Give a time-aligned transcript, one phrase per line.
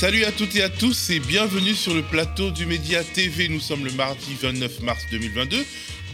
[0.00, 3.50] Salut à toutes et à tous et bienvenue sur le plateau du Média TV.
[3.50, 5.62] Nous sommes le mardi 29 mars 2022.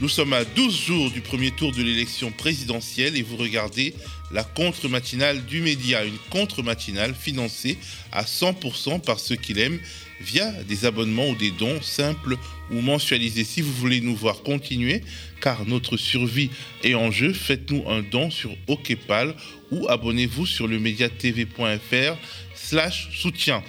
[0.01, 3.95] Nous sommes à 12 jours du premier tour de l'élection présidentielle et vous regardez
[4.33, 7.79] la contre-matinale du média, une contre-matinale financée
[8.11, 9.79] à 100% par ceux qui l'aiment
[10.21, 12.37] via des abonnements ou des dons simples
[12.73, 13.45] ou mensualisés.
[13.45, 15.03] Si vous voulez nous voir continuer,
[15.41, 16.51] car notre survie
[16.83, 19.37] est en jeu, faites-nous un don sur OKPAL
[19.71, 22.17] ou abonnez-vous sur le mediatv.fr
[22.55, 23.63] slash soutien.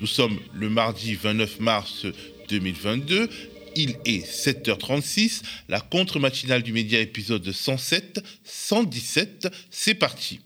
[0.00, 2.06] Nous sommes le mardi 29 mars
[2.48, 3.28] 2022
[3.78, 10.40] il est 7h36, la contre-matinale du média épisode 107, 117, c'est parti.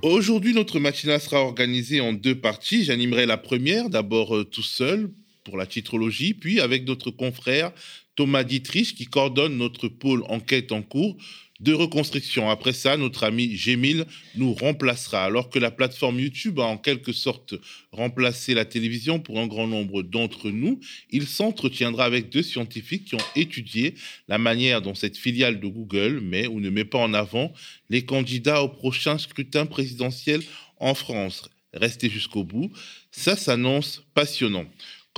[0.00, 2.84] Aujourd'hui, notre matinale sera organisée en deux parties.
[2.84, 5.10] J'animerai la première, d'abord euh, tout seul
[5.48, 7.72] pour la titrologie, puis avec notre confrère
[8.16, 11.16] Thomas Dietrich qui coordonne notre pôle enquête en cours
[11.60, 12.50] de reconstruction.
[12.50, 14.04] Après ça, notre ami Gémil
[14.36, 15.24] nous remplacera.
[15.24, 17.54] Alors que la plateforme YouTube a en quelque sorte
[17.92, 23.14] remplacé la télévision pour un grand nombre d'entre nous, il s'entretiendra avec deux scientifiques qui
[23.14, 23.94] ont étudié
[24.28, 27.54] la manière dont cette filiale de Google met ou ne met pas en avant
[27.88, 30.42] les candidats au prochain scrutin présidentiel
[30.78, 31.48] en France.
[31.74, 32.70] Restez jusqu'au bout,
[33.10, 34.66] ça s'annonce passionnant.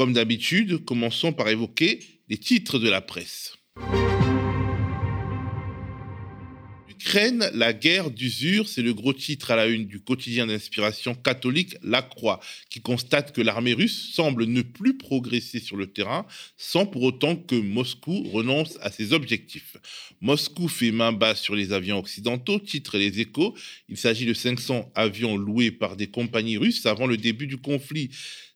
[0.00, 3.58] Comme d'habitude, commençons par évoquer les titres de la presse.
[6.88, 11.76] Ukraine, la guerre d'usure, c'est le gros titre à la une du quotidien d'inspiration catholique
[11.82, 16.24] La Croix, qui constate que l'armée russe semble ne plus progresser sur le terrain
[16.56, 19.76] sans pour autant que Moscou renonce à ses objectifs.
[20.22, 23.54] Moscou fait main basse sur les avions occidentaux, titre les échos.
[23.90, 28.10] Il s'agit de 500 avions loués par des compagnies russes avant le début du conflit.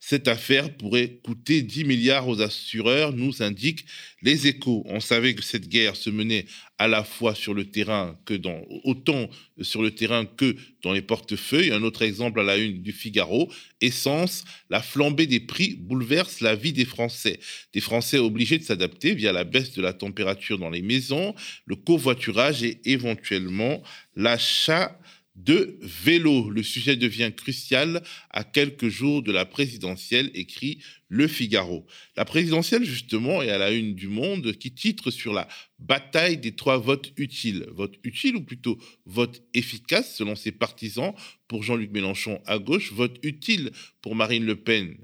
[0.06, 3.86] Cette affaire pourrait coûter 10 milliards aux assureurs, nous indiquent
[4.20, 4.82] les échos.
[4.84, 6.44] On savait que cette guerre se menait
[6.76, 9.30] à la fois sur le terrain que dans, autant
[9.62, 11.72] sur le terrain que dans les portefeuilles.
[11.72, 13.50] Un autre exemple à la une du Figaro.
[13.80, 17.40] Essence, la flambée des prix bouleverse la vie des Français.
[17.72, 21.76] Des Français obligés de s'adapter via la baisse de la température dans les maisons, le
[21.76, 23.82] covoiturage et éventuellement
[24.16, 24.98] l'achat
[25.34, 26.50] de vélo.
[26.50, 30.78] Le sujet devient crucial à quelques jours de la présidentielle, écrit
[31.08, 31.86] Le Figaro.
[32.16, 36.52] La présidentielle, justement, est à la une du monde qui titre sur la bataille des
[36.52, 37.66] trois votes utiles.
[37.72, 41.14] Vote utile ou plutôt vote efficace selon ses partisans
[41.48, 43.70] pour Jean-Luc Mélenchon à gauche, vote utile
[44.02, 44.96] pour Marine Le Pen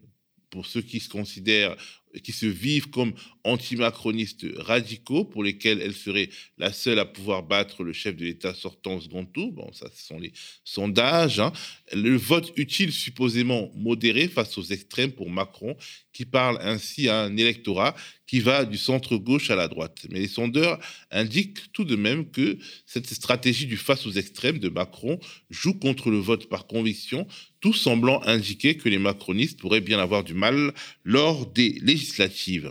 [0.50, 1.76] pour ceux qui se considèrent
[2.22, 3.12] qui se vivent comme
[3.44, 6.28] antimacronistes radicaux, pour lesquels elle serait
[6.58, 9.52] la seule à pouvoir battre le chef de l'État sortant au second tour.
[9.52, 10.32] Bon, ça, ce sont les
[10.64, 11.40] sondages.
[11.40, 11.52] Hein.
[11.92, 15.76] Le vote utile supposément modéré face aux extrêmes pour Macron,
[16.12, 17.94] qui parle ainsi à un électorat
[18.26, 20.06] qui va du centre-gauche à la droite.
[20.10, 20.78] Mais les sondeurs
[21.10, 25.18] indiquent tout de même que cette stratégie du face aux extrêmes de Macron
[25.50, 27.26] joue contre le vote par conviction,
[27.60, 30.72] tout semblant indiquer que les macronistes pourraient bien avoir du mal
[31.04, 32.70] lors des législatives.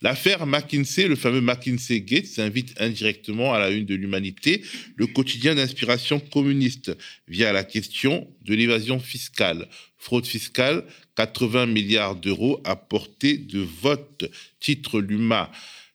[0.00, 4.62] L'affaire McKinsey, le fameux McKinsey Gate, s'invite indirectement à la une de l'humanité,
[4.96, 9.68] le quotidien d'inspiration communiste, via la question de l'évasion fiscale.
[9.98, 10.84] Fraude fiscale,
[11.16, 15.50] 80 milliards d'euros à portée de vote, titre l'UMA.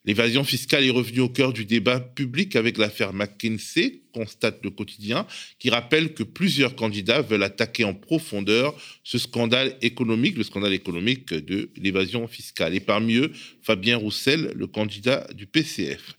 [0.06, 5.26] L'évasion fiscale est revenue au cœur du débat public avec l'affaire McKinsey, constate le quotidien,
[5.60, 11.34] qui rappelle que plusieurs candidats veulent attaquer en profondeur ce scandale économique, le scandale économique
[11.34, 12.76] de l'évasion fiscale.
[12.76, 13.32] Et parmi eux,
[13.62, 16.16] Fabien Roussel, le candidat du PCF.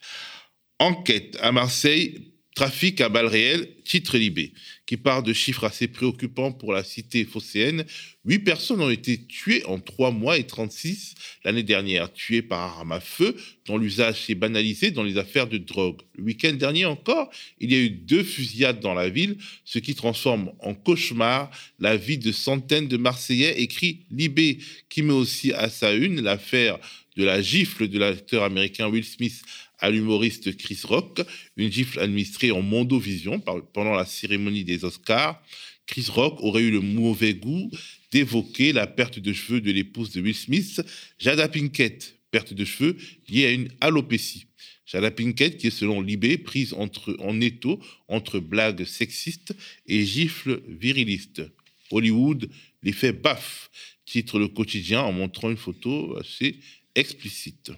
[0.78, 4.52] Enquête à Marseille, Trafic à balles réelles, titre Libé,
[4.86, 7.84] qui part de chiffres assez préoccupants pour la cité phocéenne.
[8.24, 11.14] Huit personnes ont été tuées en trois mois et 36
[11.44, 13.36] l'année dernière, tuées par arme à feu,
[13.66, 16.00] dont l'usage s'est banalisé dans les affaires de drogue.
[16.16, 17.30] Le week-end dernier encore,
[17.60, 21.96] il y a eu deux fusillades dans la ville, ce qui transforme en cauchemar la
[21.96, 26.78] vie de centaines de Marseillais, écrit Libé, qui met aussi à sa une l'affaire
[27.16, 29.42] de la gifle de l'acteur américain Will Smith
[29.84, 31.20] à l'humoriste Chris Rock,
[31.58, 35.42] une gifle administrée en mondovision pendant la cérémonie des Oscars.
[35.86, 37.70] Chris Rock aurait eu le mauvais goût
[38.10, 40.80] d'évoquer la perte de cheveux de l'épouse de Will Smith,
[41.18, 42.96] Jada Pinkett, perte de cheveux
[43.28, 44.46] liée à une alopécie.
[44.86, 47.78] Jada Pinkett, qui est selon Libé prise entre, en étau
[48.08, 49.54] entre blagues sexistes
[49.86, 51.42] et gifles virilistes.
[51.90, 52.48] Hollywood,
[52.82, 53.70] l'effet baf,
[54.06, 56.56] titre le quotidien en montrant une photo assez
[56.94, 57.70] explicite.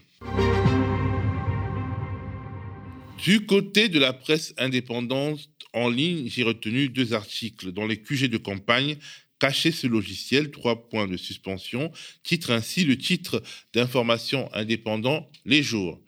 [3.24, 7.72] Du côté de la presse indépendante en ligne, j'ai retenu deux articles.
[7.72, 8.96] Dans les QG de campagne,
[9.38, 11.90] cacher ce logiciel, trois points de suspension,
[12.22, 13.42] titre ainsi le titre
[13.72, 16.00] d'information indépendant Les Jours,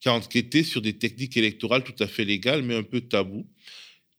[0.00, 3.46] qui a enquêté sur des techniques électorales tout à fait légales, mais un peu tabous.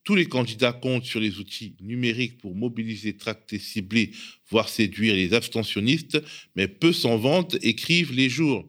[0.03, 4.12] Tous les candidats comptent sur les outils numériques pour mobiliser, tracter, cibler,
[4.50, 6.21] voire séduire les abstentionnistes,
[6.56, 8.68] mais peu s'en vantent, écrivent les jours.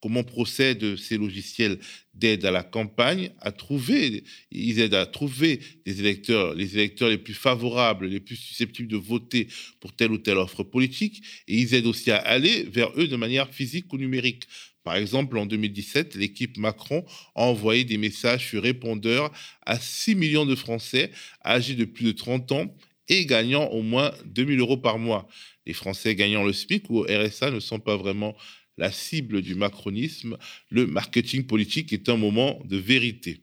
[0.00, 1.78] Comment procèdent ces logiciels
[2.14, 7.18] d'aide à la campagne à trouver, ils aident à trouver des électeurs, les électeurs les
[7.18, 9.48] plus favorables, les plus susceptibles de voter
[9.80, 13.16] pour telle ou telle offre politique, et ils aident aussi à aller vers eux de
[13.16, 14.44] manière physique ou numérique.
[14.84, 19.32] Par exemple, en 2017, l'équipe Macron a envoyé des messages sur répondeur
[19.64, 21.10] à 6 millions de Français
[21.44, 22.74] âgés de plus de 30 ans
[23.08, 25.26] et gagnant au moins 2000 euros par mois.
[25.66, 28.36] Les Français gagnant le SMIC ou RSA ne sont pas vraiment
[28.76, 30.36] la cible du macronisme.
[30.70, 33.40] Le marketing politique est un moment de vérité.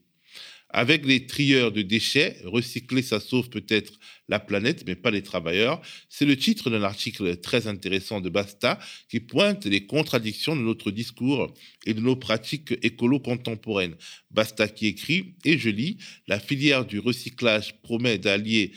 [0.73, 3.99] Avec les trieurs de déchets, recycler, ça sauve peut-être
[4.29, 5.81] la planète, mais pas les travailleurs.
[6.07, 8.79] C'est le titre d'un article très intéressant de Basta
[9.09, 11.53] qui pointe les contradictions de notre discours
[11.85, 13.95] et de nos pratiques écolo contemporaines.
[14.29, 18.71] Basta qui écrit, et je lis, la filière du recyclage promet d'allier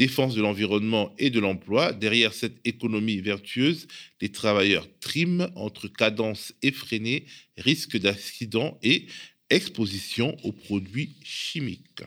[0.00, 1.92] défense de l'environnement et de l'emploi.
[1.92, 3.86] Derrière cette économie vertueuse,
[4.22, 7.26] les travailleurs triment entre cadence effrénée,
[7.58, 9.04] risque d'accident et
[9.50, 12.02] exposition aux produits chimiques.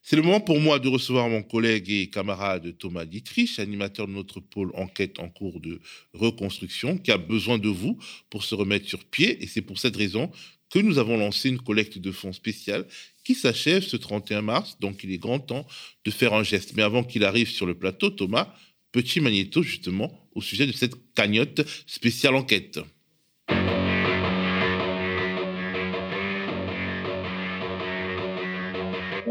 [0.00, 4.12] C'est le moment pour moi de recevoir mon collègue et camarade Thomas Dietrich, animateur de
[4.12, 5.78] notre pôle enquête en cours de
[6.14, 7.98] reconstruction, qui a besoin de vous
[8.30, 9.42] pour se remettre sur pied.
[9.42, 10.30] Et c'est pour cette raison
[10.70, 12.86] que nous avons lancé une collecte de fonds spéciale
[13.24, 14.76] qui s'achève ce 31 mars.
[14.80, 15.66] Donc il est grand temps
[16.04, 16.74] de faire un geste.
[16.76, 18.54] Mais avant qu'il arrive sur le plateau, Thomas,
[18.92, 22.80] petit magnéto justement au sujet de cette cagnotte spéciale enquête.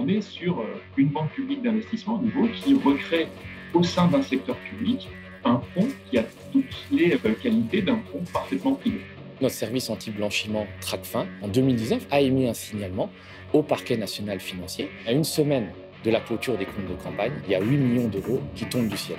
[0.04, 0.66] on est sur euh,
[0.98, 3.28] une banque publique d'investissement nouveau qui recrée
[3.74, 5.08] au sein d'un secteur public
[5.46, 9.02] un fonds qui a toutes les euh, qualités d'un fonds parfaitement privé.
[9.44, 13.10] Notre service anti-blanchiment TRACFIN, en 2019, a émis un signalement
[13.52, 14.90] au parquet national financier.
[15.06, 15.68] À une semaine
[16.06, 18.88] de la clôture des comptes de campagne, il y a 8 millions d'euros qui tombent
[18.88, 19.18] du ciel.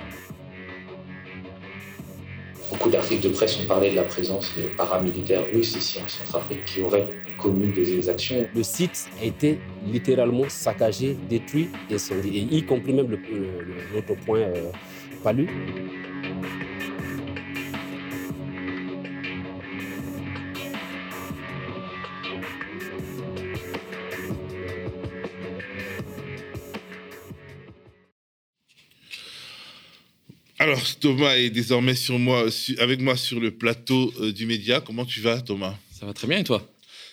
[2.71, 6.65] Beaucoup d'articles de presse ont parlé de la présence de paramilitaires russes ici en Centrafrique
[6.65, 7.05] qui auraient
[7.37, 8.47] commis des exactions.
[8.55, 14.71] Le site a été littéralement saccagé, détruit, incendié, y compris même l'autre point euh,
[15.23, 15.47] palu.
[30.75, 32.49] Alors, Thomas est désormais sur moi,
[32.79, 34.81] avec moi sur le plateau euh, du média.
[34.81, 35.79] Comment tu vas, Thomas?
[35.89, 36.69] Ça va très bien et toi?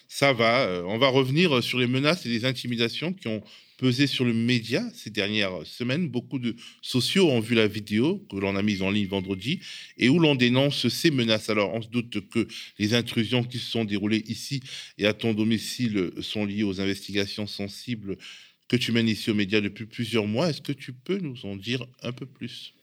[0.09, 0.63] Ça va.
[0.63, 3.41] Euh, on va revenir sur les menaces et les intimidations qui ont
[3.77, 6.09] pesé sur le média ces dernières semaines.
[6.09, 9.61] Beaucoup de sociaux ont vu la vidéo que l'on a mise en ligne vendredi
[9.97, 11.49] et où l'on dénonce ces menaces.
[11.49, 12.49] Alors, on se doute que
[12.81, 14.61] les intrusions qui se sont déroulées ici
[14.99, 18.19] et à ton domicile sont liées aux investigations sensibles
[18.67, 20.51] que tu mènes ici aux médias depuis plusieurs mois.
[20.51, 22.75] Est-ce que tu peux nous en dire un peu plus?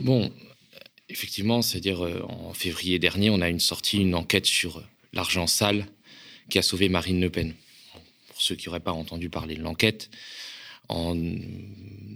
[0.00, 0.32] Bon,
[1.08, 5.46] effectivement, c'est-à-dire euh, en février dernier, on a une sortie, une enquête sur euh, l'argent
[5.46, 5.86] sale
[6.48, 7.54] qui a sauvé Marine Le Pen.
[8.28, 10.10] Pour ceux qui n'auraient pas entendu parler de l'enquête,
[10.88, 11.16] en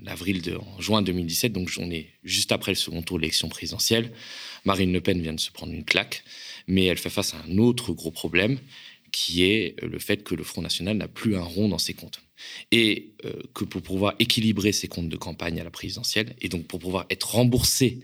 [0.07, 4.13] avril, en juin 2017, donc on est juste après le second tour de l'élection présidentielle,
[4.65, 6.25] Marine Le Pen vient de se prendre une claque,
[6.67, 8.59] mais elle fait face à un autre gros problème
[9.13, 12.21] qui est le fait que le Front National n'a plus un rond dans ses comptes
[12.73, 16.67] et euh, que pour pouvoir équilibrer ses comptes de campagne à la présidentielle, et donc
[16.67, 18.01] pour pouvoir être remboursé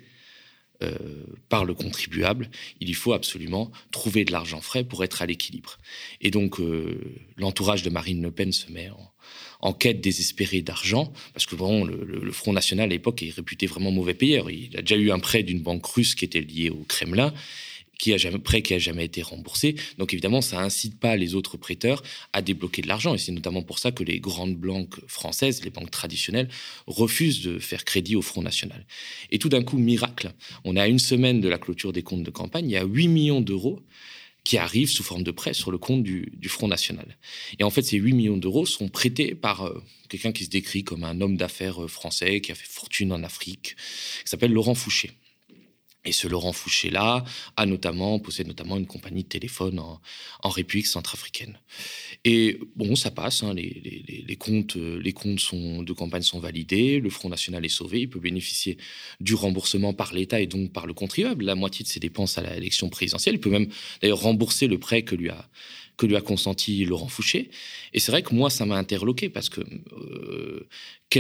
[0.83, 0.97] euh,
[1.49, 5.79] par le contribuable, il faut absolument trouver de l'argent frais pour être à l'équilibre.
[6.21, 6.99] Et donc euh,
[7.37, 8.91] l'entourage de Marine Le Pen se met
[9.61, 13.67] en, quête désespérée d'argent, parce que vraiment le, le, Front National à l'époque est réputé
[13.67, 14.51] vraiment mauvais payeur.
[14.51, 17.33] Il a déjà eu un prêt d'une banque russe qui était liée au Kremlin,
[18.03, 19.77] qui a jamais, prêt qui a jamais été remboursé.
[19.97, 23.15] Donc évidemment, ça incite pas les autres prêteurs à débloquer de l'argent.
[23.15, 26.49] Et c'est notamment pour ça que les grandes banques françaises, les banques traditionnelles,
[26.89, 28.85] refusent de faire crédit au Front National.
[29.31, 30.33] Et tout d'un coup, miracle,
[30.65, 33.07] on a une semaine de la clôture des comptes de campagne, il y a 8
[33.07, 33.81] millions d'euros
[34.43, 37.17] qui arrivent sous forme de prêt sur le compte du, Front National.
[37.61, 40.83] Et en fait, ces 8 millions d'euros sont prêtés par euh, quelqu'un qui se décrit
[40.83, 43.77] comme un homme d'affaires euh, français qui a fait fortune en Afrique,
[44.25, 45.13] qui s'appelle Laurent Fouché.
[46.05, 47.25] Et ce Laurent Fouché-là
[47.57, 50.01] a notamment, possède notamment une compagnie de téléphone en,
[50.49, 51.59] République centrafricaine.
[52.25, 57.29] Et bon, ça passe, hein, les, comptes, les comptes de campagne sont validés, le Front
[57.29, 58.77] National est sauvé, il peut bénéficier
[59.21, 62.43] du remboursement par l'État et donc par le contribuable, la moitié de ses dépenses à
[62.43, 63.37] l'élection présidentielle.
[63.37, 63.69] Il peut même
[64.01, 65.49] d'ailleurs rembourser le prêt que lui a,
[65.97, 67.51] que lui a consenti Laurent Fouché.
[67.93, 69.61] Et c'est vrai que moi, ça m'a interloqué parce que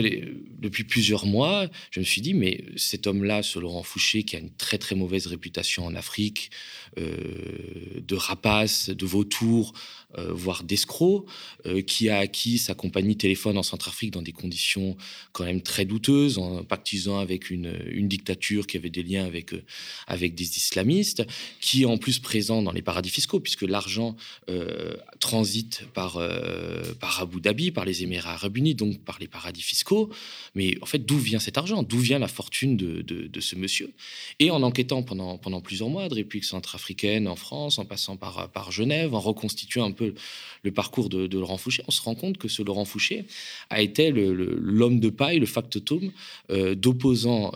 [0.00, 4.38] depuis plusieurs mois, je me suis dit, mais cet homme-là, ce Laurent Fouché, qui a
[4.38, 6.50] une très très mauvaise réputation en Afrique,
[6.96, 9.72] de rapace, de vautour,
[10.16, 11.26] voire d'escroc,
[11.86, 14.96] qui a acquis sa compagnie téléphone en Centrafrique dans des conditions
[15.32, 19.52] quand même très douteuses, en pactisant avec une, une dictature qui avait des liens avec,
[20.06, 21.24] avec des islamistes,
[21.60, 24.16] qui est en plus présent dans les paradis fiscaux, puisque l'argent
[24.48, 29.28] euh, transite par, euh, par Abu Dhabi, par les Émirats arabes unis, donc par les
[29.28, 29.81] paradis fiscaux.
[30.54, 31.82] Mais en fait, d'où vient cet argent?
[31.82, 33.92] D'où vient la fortune de, ce monsieur?
[34.38, 39.14] Et en enquêtant pendant, plusieurs mois, de République centrafricaine en France, en passant par, Genève,
[39.14, 40.14] en reconstituant un peu
[40.62, 43.24] le parcours de, Laurent Fouché, on se rend compte que ce Laurent Fouché
[43.70, 46.12] a été l'homme de paille, le factotum
[46.50, 47.52] euh, d'opposants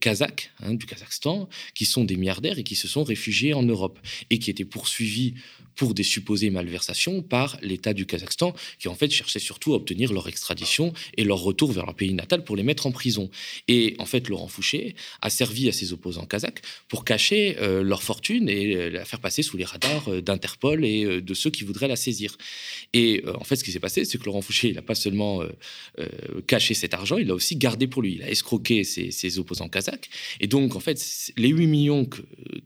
[0.00, 3.98] kazakhs hein, du Kazakhstan, qui sont des milliardaires et qui se sont réfugiés en Europe
[4.30, 5.34] et qui étaient poursuivis
[5.80, 10.12] pour des supposées malversations par l'État du Kazakhstan, qui en fait cherchait surtout à obtenir
[10.12, 13.30] leur extradition et leur retour vers leur pays natal pour les mettre en prison.
[13.66, 18.02] Et en fait, Laurent Fouché a servi à ses opposants kazakhs pour cacher euh, leur
[18.02, 21.64] fortune et euh, la faire passer sous les radars euh, d'Interpol et de ceux qui
[21.64, 22.36] voudraient la saisir.
[22.92, 25.42] Et en fait, ce qui s'est passé, c'est que Laurent Fouché, il n'a pas seulement
[26.46, 28.16] caché cet argent, il l'a aussi gardé pour lui.
[28.16, 30.10] Il a escroqué ses, opposants kazakhs.
[30.40, 32.08] Et donc, en fait, les 8 millions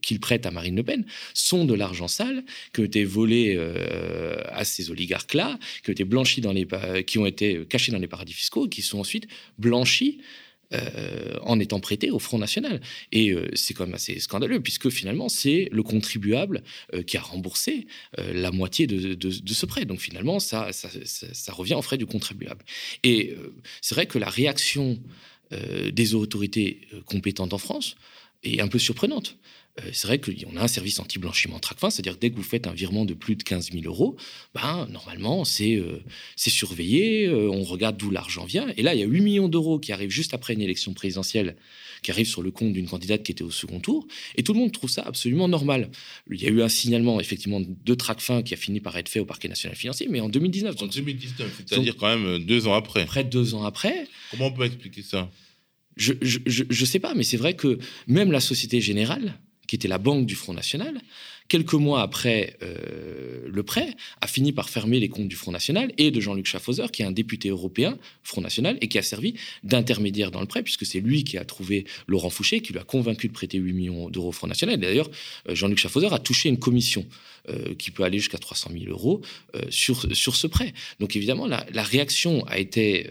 [0.00, 1.04] qu'il prête à Marine Le Pen
[1.34, 2.42] sont de l'argent sale
[2.72, 6.66] qui ont été volés euh, à ces oligarques-là, qui ont été blanchis dans les,
[7.06, 9.26] qui ont été cachés dans les paradis fiscaux, qui sont ensuite
[9.58, 10.20] blanchis
[10.72, 12.80] euh, en étant prêtés au Front National.
[13.12, 16.62] Et euh, c'est quand même assez scandaleux, puisque finalement, c'est le contribuable
[17.06, 19.84] qui a remboursé la moitié de, ce prêt.
[19.84, 22.64] Donc finalement, ça, ça, ça, revient en frais du contribuable.
[23.02, 23.34] Et
[23.80, 24.98] c'est vrai que la réaction
[25.50, 27.96] des autorités compétentes en France
[28.42, 29.36] est un peu surprenante.
[29.80, 32.72] Euh, c'est vrai qu'on a un service anti-blanchiment TRACFIN, c'est-à-dire dès que vous faites un
[32.72, 34.16] virement de plus de 15 000 euros,
[34.54, 36.00] ben, normalement, c'est euh,
[36.36, 38.68] surveillé, euh, on regarde d'où l'argent vient.
[38.76, 41.56] Et là, il y a 8 millions d'euros qui arrivent juste après une élection présidentielle,
[42.02, 44.60] qui arrivent sur le compte d'une candidate qui était au second tour, et tout le
[44.60, 45.90] monde trouve ça absolument normal.
[46.30, 49.20] Il y a eu un signalement, effectivement, de TRACFIN qui a fini par être fait
[49.20, 50.82] au parquet national financier, mais en 2019.
[50.82, 53.06] En 2019, c'est-à-dire quand même deux ans après.
[53.06, 54.06] Près de deux ans après.
[54.30, 55.30] Comment on peut expliquer ça?
[55.96, 59.38] Je ne sais pas, mais c'est vrai que même la Société Générale,
[59.74, 61.00] qui était la banque du Front National,
[61.48, 65.90] quelques mois après euh, le prêt, a fini par fermer les comptes du Front National
[65.98, 69.34] et de Jean-Luc Schaffhauser, qui est un député européen, Front National, et qui a servi
[69.64, 72.84] d'intermédiaire dans le prêt, puisque c'est lui qui a trouvé Laurent Fouché, qui lui a
[72.84, 74.78] convaincu de prêter 8 millions d'euros au Front National.
[74.78, 75.10] D'ailleurs,
[75.48, 77.04] euh, Jean-Luc Schaffhauser a touché une commission
[77.48, 79.22] euh, qui peut aller jusqu'à 300 000 euros
[79.70, 80.72] sur, sur ce prêt.
[81.00, 83.08] Donc évidemment, la, réaction a été,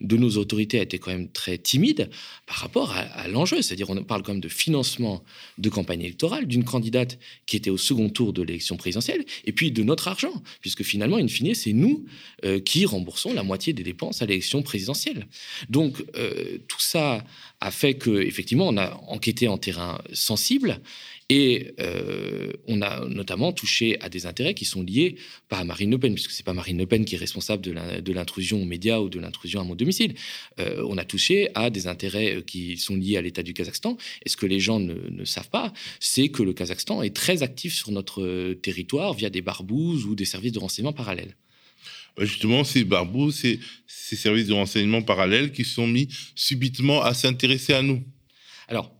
[0.00, 2.10] de nos autorités a été quand même très timide
[2.46, 3.62] par rapport à, l'enjeu.
[3.62, 5.22] C'est-à-dire, on parle quand même de financement
[5.58, 9.72] de campagne électorale d'une candidate qui était au second tour de l'élection présidentielle, et puis
[9.72, 12.04] de notre argent, puisque finalement, in fine, c'est nous
[12.44, 15.26] euh, qui remboursons la moitié des dépenses à l'élection présidentielle.
[15.68, 17.24] Donc, euh, tout ça
[17.60, 20.80] a fait que, effectivement, on a enquêté en terrain sensible
[21.30, 25.14] et euh, on a notamment touché à des intérêts qui sont liés,
[25.48, 28.12] pas à Marine Le Pen, puisque c'est pas Marine Le Pen qui est responsable de
[28.12, 30.14] l'intrusion aux médias ou de l'intrusion à mon domicile.
[30.58, 33.96] Euh, on a touché à des intérêts euh, qui sont liés à l'État du Kazakhstan.
[34.26, 37.74] Et ce que les gens ne, savent pas, c'est que le Kazakhstan est très actif
[37.74, 41.36] sur notre territoire via des barbouzes ou des services de renseignement parallèles.
[42.16, 47.14] Bah, justement, ces barbouzes, ces, ces services de renseignement parallèles qui sont mis subitement à
[47.14, 48.02] s'intéresser à nous.
[48.66, 48.99] Alors,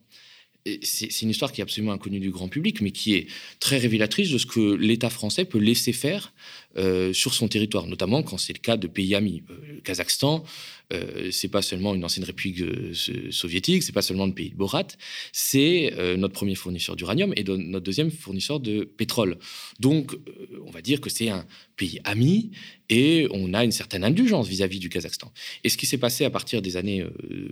[0.83, 3.27] c'est une histoire qui est absolument inconnue du grand public, mais qui est
[3.61, 6.33] très révélatrice de ce que l'État français peut laisser faire
[6.77, 9.43] euh, sur son territoire, notamment quand c'est le cas de pays amis.
[9.51, 10.45] Euh, le Kazakhstan,
[10.93, 12.63] euh, c'est pas seulement une ancienne république
[13.33, 14.87] soviétique, c'est pas seulement le pays de Borat,
[15.33, 19.39] c'est notre premier fournisseur d'uranium et notre deuxième fournisseur de pétrole.
[19.79, 20.17] Donc,
[20.65, 21.47] on va dire que c'est un
[21.77, 22.51] pays ami
[22.89, 25.33] et on a une certaine indulgence vis-à-vis du Kazakhstan.
[25.63, 27.05] Et ce qui s'est passé à partir des années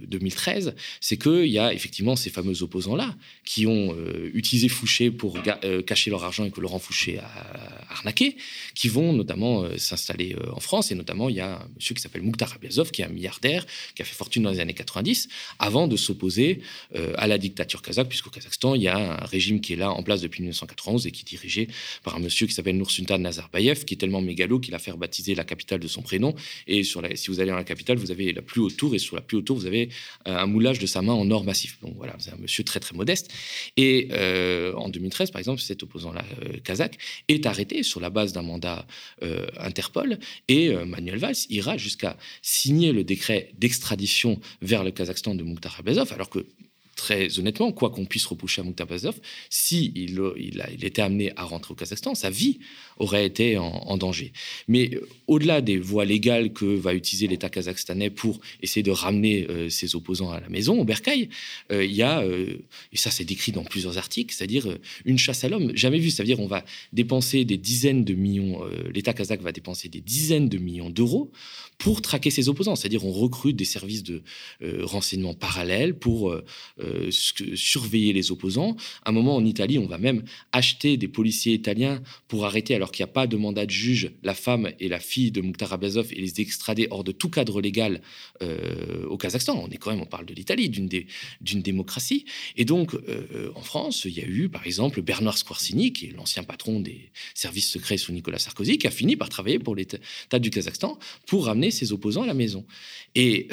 [0.08, 3.96] 2013, c'est qu'il y a effectivement ces fameux opposants-là qui ont
[4.34, 5.38] utilisé Fouché pour
[5.86, 8.36] cacher leur argent et que Laurent Fouché a arnaqué,
[8.74, 10.90] qui vont notamment euh, s'installer euh, en France.
[10.90, 13.66] Et notamment, il y a un monsieur qui s'appelle Mouktar Abiazov, qui est un milliardaire,
[13.94, 16.60] qui a fait fortune dans les années 90, avant de s'opposer
[16.94, 19.90] euh, à la dictature kazakh, puisqu'au Kazakhstan, il y a un régime qui est là
[19.90, 21.68] en place depuis 1991 et qui est dirigé
[22.02, 25.34] par un monsieur qui s'appelle Nursultan Nazarbayev, qui est tellement mégalo qu'il a fait baptiser
[25.34, 26.34] la capitale de son prénom.
[26.66, 29.16] Et si vous allez dans la capitale, vous avez la plus haute tour, et sur
[29.16, 29.90] la plus haute tour, vous avez
[30.24, 31.78] un moulage de sa main en or massif.
[31.82, 33.30] Donc voilà, c'est un monsieur très très modeste.
[33.76, 34.08] Et
[34.76, 36.24] en 2013, par exemple, cet opposant-là,
[36.64, 36.98] kazakh,
[37.28, 38.86] est arrêté sur la base d'un mandat
[39.22, 40.18] euh, Interpol.
[40.48, 45.76] Et euh, Manuel Valls ira jusqu'à signer le décret d'extradition vers le Kazakhstan de Mukhtar
[45.78, 46.46] Abazov, alors que
[46.98, 49.14] très honnêtement, quoi qu'on puisse reprocher à Mouktabazov,
[49.50, 52.58] si il, il, a, il, était amené à rentrer au Kazakhstan, sa vie
[52.98, 54.32] aurait été en, danger.
[54.66, 59.46] Mais euh, au-delà des voies légales que va utiliser l'État kazakhstanais pour essayer de ramener
[59.48, 61.28] euh, ses opposants à la maison, au bercail,
[61.70, 64.66] euh, il y a, et ça c'est décrit dans plusieurs articles, c'est-à-dire
[65.04, 66.10] une chasse à l'homme jamais vue.
[66.10, 68.60] C'est-à-dire on va dépenser des dizaines de millions,
[68.92, 71.30] l'État kazakh va dépenser des dizaines de millions d'euros
[71.78, 72.74] pour traquer ses opposants.
[72.74, 74.22] C'est-à-dire on recrute des services de
[74.82, 76.34] renseignement parallèles pour
[76.88, 78.76] euh, surveiller les opposants.
[79.04, 82.92] À un moment, en Italie, on va même acheter des policiers italiens pour arrêter, alors
[82.92, 85.72] qu'il n'y a pas de mandat de juge, la femme et la fille de Mukhtar
[85.72, 88.00] Abazov et les extrader hors de tout cadre légal
[88.42, 89.60] euh, au Kazakhstan.
[89.62, 92.24] On est quand même, on parle de l'Italie, d'une démocratie.
[92.56, 96.12] Et donc, euh, en France, il y a eu, par exemple, Bernard Squarcini, qui est
[96.12, 100.38] l'ancien patron des services secrets sous Nicolas Sarkozy, qui a fini par travailler pour l'État
[100.38, 102.64] du Kazakhstan pour ramener ses opposants à la maison.
[103.14, 103.48] Et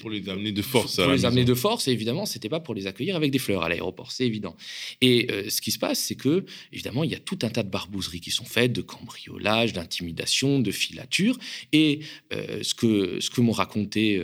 [0.00, 0.96] pour les amener de force.
[0.96, 3.68] Pour les amener de force, évidemment c'était pas pour les accueillir avec des fleurs à
[3.68, 4.56] l'aéroport, c'est évident.
[5.00, 7.62] Et euh, ce qui se passe, c'est que, évidemment, il y a tout un tas
[7.62, 11.38] de barbouzeries qui sont faites, de cambriolage, d'intimidation, de filature.
[11.72, 12.00] Et
[12.32, 14.22] euh, ce que, ce que m'ont raconté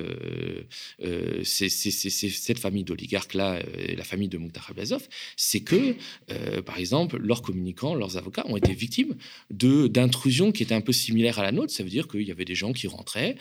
[1.05, 3.63] euh, cette famille d'oligarques-là,
[3.97, 5.95] la famille de Mukhtar Abazov, c'est que,
[6.63, 9.17] par exemple, leurs communicants, leurs avocats ont été victimes
[9.51, 11.73] d'intrusions qui étaient un peu similaires à la nôtre.
[11.73, 13.37] Ça veut dire qu'il y avait des gens qui rentraient,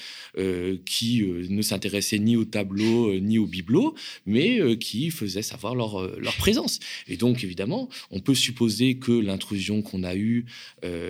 [0.85, 3.95] qui ne s'intéressaient ni au tableau, ni au bibelot,
[4.25, 6.79] mais euh, qui faisaient savoir leur, euh, leur, présence.
[7.07, 10.45] Et donc, évidemment, on peut supposer que l'intrusion qu'on a eue
[10.85, 11.09] euh,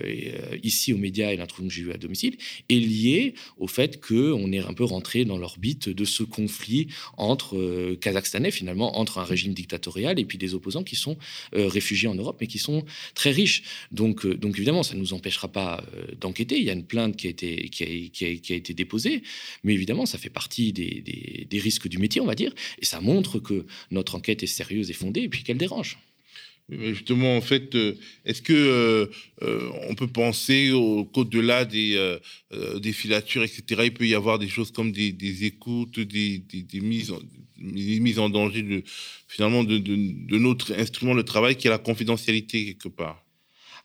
[0.64, 2.38] ici aux médias et l'intrusion que j'ai eue à domicile
[2.70, 7.96] est liée au fait qu'on est un peu rentré dans l'orbite de ce conflit entre
[7.96, 11.18] Kazakhstanais, finalement, entre un régime dictatorial et puis des opposants qui sont
[11.54, 13.64] réfugiés en Europe, mais qui sont très riches.
[13.92, 15.84] Donc, donc évidemment, ça ne nous empêchera pas
[16.20, 16.58] d'enquêter.
[16.58, 19.24] Il y a une plainte qui a été, qui a, qui a, été déposée,
[19.64, 22.86] mais évidemment, ça fait partie des, des, des risques du métier, on va dire, et
[22.86, 25.98] ça montre que notre enquête est sérieuse et fondée et puis qu'elle dérange.
[26.70, 27.96] justement, en fait, euh,
[28.26, 29.06] est-ce que euh,
[29.44, 30.72] euh, on peut penser
[31.14, 32.18] qu'au-delà des,
[32.80, 38.20] des filatures, etc., il peut y avoir des choses comme des, écoutes, des, des, mises,
[38.20, 38.84] en, danger de,
[39.28, 43.27] finalement de, notre instrument de travail qui est la confidentialité quelque part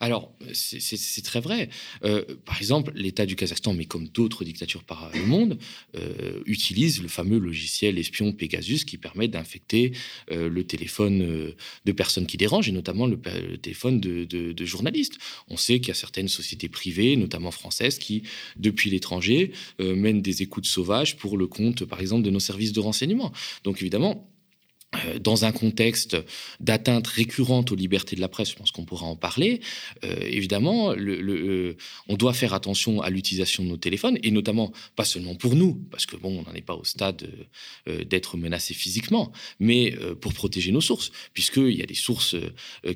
[0.02, 1.68] alors, c'est très vrai.
[2.04, 5.58] Euh, par exemple, l'État du Kazakhstan, mais comme d'autres dictatures par le monde,
[5.96, 9.92] euh, utilise le fameux logiciel espion Pegasus qui permet d'infecter
[10.32, 13.16] euh, le téléphone de personnes qui dérangent, et notamment le,
[13.58, 15.18] téléphone de, journalistes.
[15.46, 18.24] On sait qu'il y a certaines sociétés privées, notamment françaises, qui,
[18.56, 22.80] depuis l'étranger, mènent des écoutes sauvages pour le compte, par exemple, de nos services de
[22.80, 23.30] renseignement.
[23.62, 24.31] Donc, évidemment, euh,
[25.20, 26.16] dans un contexte
[26.60, 29.60] d'atteinte récurrente aux libertés de la presse, je pense qu'on pourra en parler,
[30.04, 31.76] euh, évidemment, euh,
[32.08, 35.80] on doit faire attention à l'utilisation de nos téléphones, et notamment, pas seulement pour nous,
[35.90, 37.28] parce que bon, on n'en est pas au stade
[37.86, 42.36] d'être menacé physiquement, mais pour protéger nos sources, puisqu'il y a des sources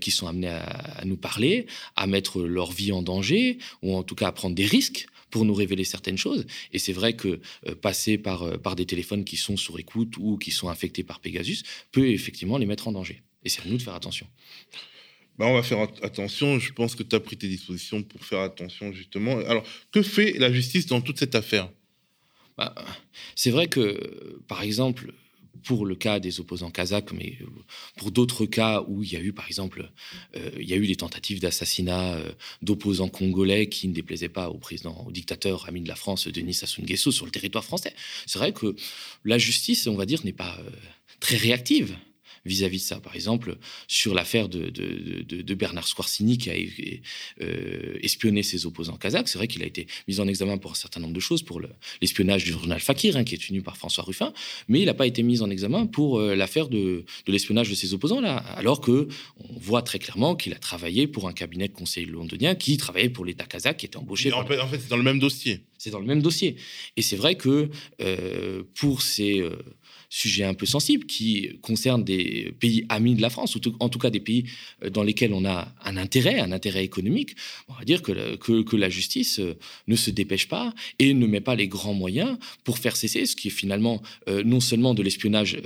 [0.00, 4.14] qui sont amenées à, nous parler, à mettre leur vie en danger, ou en tout
[4.14, 6.46] cas à prendre des risques pour nous révéler certaines choses.
[6.72, 10.14] Et c'est vrai que euh, passer par, euh, par des téléphones qui sont sur écoute
[10.18, 11.62] ou qui sont infectés par Pegasus
[11.92, 13.22] peut effectivement les mettre en danger.
[13.44, 14.26] Et c'est à nous de faire attention.
[15.38, 16.58] Bah, on va faire attention.
[16.58, 19.38] Je pense que tu as pris tes dispositions pour faire attention, justement.
[19.40, 21.70] Alors, que fait la justice dans toute cette affaire?
[22.56, 22.74] Bah,
[23.34, 25.12] C'est vrai que, par exemple,
[25.64, 27.46] pour le cas des opposants kazakhs, mais euh,
[27.96, 29.90] pour d'autres cas où il y a eu, par exemple,
[30.36, 34.48] euh, il y a eu des tentatives d'assassinat euh, d'opposants congolais qui ne déplaisaient pas
[34.48, 37.94] au président, au dictateur ami de la France, Denis Sassou Nguesso, sur le territoire français.
[38.26, 38.76] C'est vrai que
[39.24, 40.58] la justice, on va dire, n'est pas
[41.20, 41.96] très réactive
[42.46, 43.00] vis-à-vis de ça.
[43.00, 43.56] Par exemple,
[43.88, 46.54] sur l'affaire de, de, Bernard Squarcini qui a
[47.42, 50.74] euh, espionné ses opposants kazakhs, c'est vrai qu'il a été mis en examen pour un
[50.74, 51.60] certain nombre de choses, pour
[52.00, 54.32] l'espionnage du journal Fakir, hein, qui est tenu par François Ruffin,
[54.68, 57.94] mais il n'a pas été mis en examen pour euh, l'affaire de, l'espionnage de ses
[57.94, 61.74] opposants, là, alors que on voit très clairement qu'il a travaillé pour un cabinet de
[61.74, 64.32] conseil londonien qui travaillait pour l'État kazakh, qui était embauché.
[64.32, 65.64] En, fait, c'est dans le même dossier.
[65.78, 66.56] C'est dans le même dossier.
[66.96, 69.42] Et c'est vrai que euh, pour ces
[70.08, 73.98] sujet un peu sensible qui concerne des pays amis de la France, ou en tout
[73.98, 74.44] cas des pays
[74.82, 77.36] euh, dans lesquels on a un intérêt, un intérêt économique,
[77.68, 79.54] on va dire que, que, la justice euh,
[79.86, 83.36] ne se dépêche pas et ne met pas les grands moyens pour faire cesser ce
[83.36, 85.58] qui est finalement euh, non seulement de l'espionnage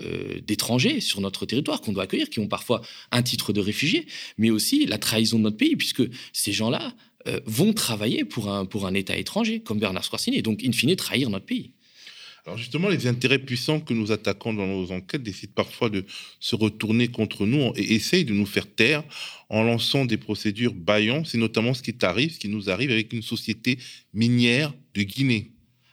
[0.46, 4.06] d'étrangers sur notre territoire qu'on doit accueillir, qui ont parfois un titre de réfugié,
[4.38, 6.94] mais aussi la trahison de notre pays, puisque ces gens-là
[7.44, 10.94] vont travailler pour un, pour un État étranger, comme Bernard Squarcini, et donc, in fine,
[10.96, 11.72] trahir notre pays.
[12.46, 16.04] Alors justement, les intérêts puissants que nous attaquons dans nos enquêtes décident parfois de
[16.38, 19.04] se retourner contre nous et essayent de nous faire taire
[19.50, 21.24] en lançant des procédures baillants.
[21.24, 23.78] C'est notamment ce qui t'arrive, ce qui nous arrive avec une société
[24.14, 25.50] minière de Guinée.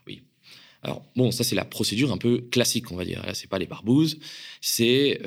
[0.08, 0.22] Oui.
[0.84, 3.26] Alors, bon, ça, c'est la procédure un peu classique, on va dire.
[3.26, 4.18] Là, c'est pas les barbouzes,
[4.62, 5.20] c'est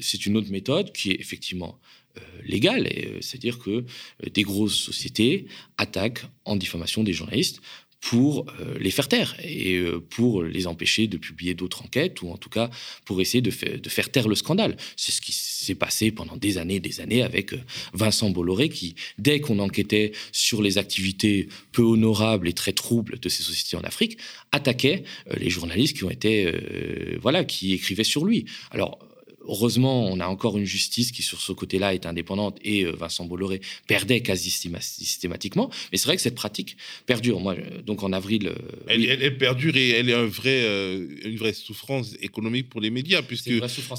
[0.00, 1.78] c'est une autre méthode qui est effectivement
[2.44, 2.88] légale,
[3.20, 3.84] c'est-à-dire que
[4.32, 7.60] des grosses sociétés attaquent en diffamation des journalistes
[8.00, 12.30] pour euh, les faire taire et euh, pour les empêcher de publier d'autres enquêtes ou
[12.30, 12.70] en tout cas
[13.04, 14.76] pour essayer de, faire taire le scandale.
[14.96, 17.60] C'est ce qui s'est passé pendant des années et des années avec euh,
[17.92, 23.28] Vincent Bolloré qui, dès qu'on enquêtait sur les activités peu honorables et très troubles de
[23.28, 24.18] ces sociétés en Afrique,
[24.52, 25.04] attaquait
[25.36, 26.52] les journalistes qui ont été,
[27.20, 28.46] voilà, qui écrivaient sur lui.
[28.70, 28.98] Alors,
[29.48, 33.24] Heureusement, on a encore une justice qui, sur ce côté-là, est indépendante et euh, Vincent
[33.24, 35.70] Bolloré perdait quasi systématiquement.
[35.90, 37.40] Mais c'est vrai que cette pratique perdure.
[37.40, 38.48] Moi, donc en avril.
[38.48, 38.54] Euh,
[38.88, 43.22] elle, perdure et elle est un vrai, euh, une vraie souffrance économique pour les médias,
[43.22, 43.50] puisque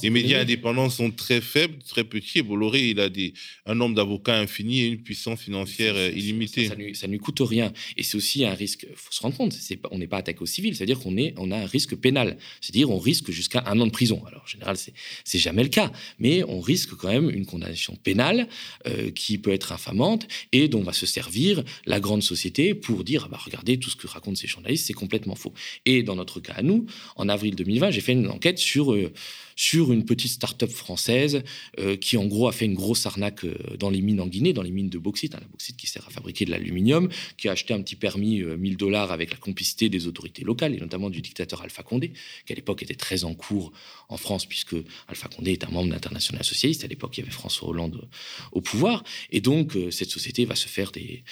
[0.03, 2.39] les médias indépendants sont très faibles, très petits.
[2.39, 3.33] Et Bolloré, il a des,
[3.65, 6.67] un nombre d'avocats infini et une puissance financière illimitée.
[6.93, 7.73] Ça, ne lui coûte rien.
[7.97, 9.57] Et c'est aussi un risque, il faut se rendre compte,
[9.91, 12.37] on n'est pas attaqué au civil, c'est-à-dire qu'on on a un risque pénal.
[12.61, 14.23] C'est-à-dire on risque jusqu'à un an de prison.
[14.27, 18.47] Alors en général, c'est jamais le cas, mais on risque quand même une condamnation pénale
[18.87, 23.23] euh, qui peut être infamante et dont va se servir la grande société pour dire
[23.25, 25.53] ah bah, regardez, tout ce que racontent ces journalistes, c'est complètement faux.
[25.85, 28.93] Et dans notre cas à nous, en avril 2020, j'ai fait une enquête sur.
[28.93, 29.11] Euh,
[29.59, 31.43] sur une petite start-up française
[31.79, 34.53] euh, qui, en gros, a fait une grosse arnaque euh, dans les mines en Guinée,
[34.53, 37.49] dans les mines de bauxite, hein, la bauxite qui sert à fabriquer de l'aluminium, qui
[37.49, 40.77] a acheté un petit permis 1000 euh, dollars avec la complicité des autorités locales et
[40.77, 42.13] notamment du dictateur Alpha Condé,
[42.45, 43.73] qui à l'époque était très en cours
[44.07, 44.77] en France, puisque
[45.09, 46.85] Alpha Condé est un membre d'International Socialiste.
[46.85, 48.07] À l'époque, il y avait François Hollande
[48.53, 49.03] au pouvoir.
[49.29, 51.23] Et donc, cette société va se faire des.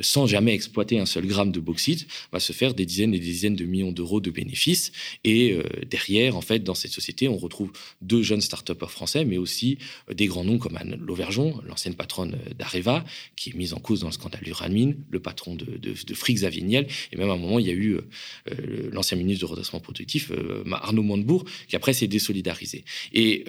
[0.00, 3.26] sans jamais exploiter un seul gramme de bauxite, va se faire des dizaines et des
[3.26, 4.92] dizaines de millions d'euros de bénéfices.
[5.24, 5.56] Et
[5.88, 7.65] derrière, en fait, dans cette société, on retrouve
[8.02, 9.78] deux jeunes start français, mais aussi
[10.10, 13.04] euh, des grands noms comme Anne Lauvergeon, l'ancienne patronne euh, d'Areva,
[13.36, 16.14] qui est mise en cause dans le scandale du Ranmine, le patron de, de, de
[16.14, 19.80] Frix et même à un moment, il y a eu euh, l'ancien ministre de redressement
[19.80, 20.30] productif,
[20.70, 22.84] Arnaud Montebourg, qui après s'est désolidarisé.
[23.12, 23.44] Et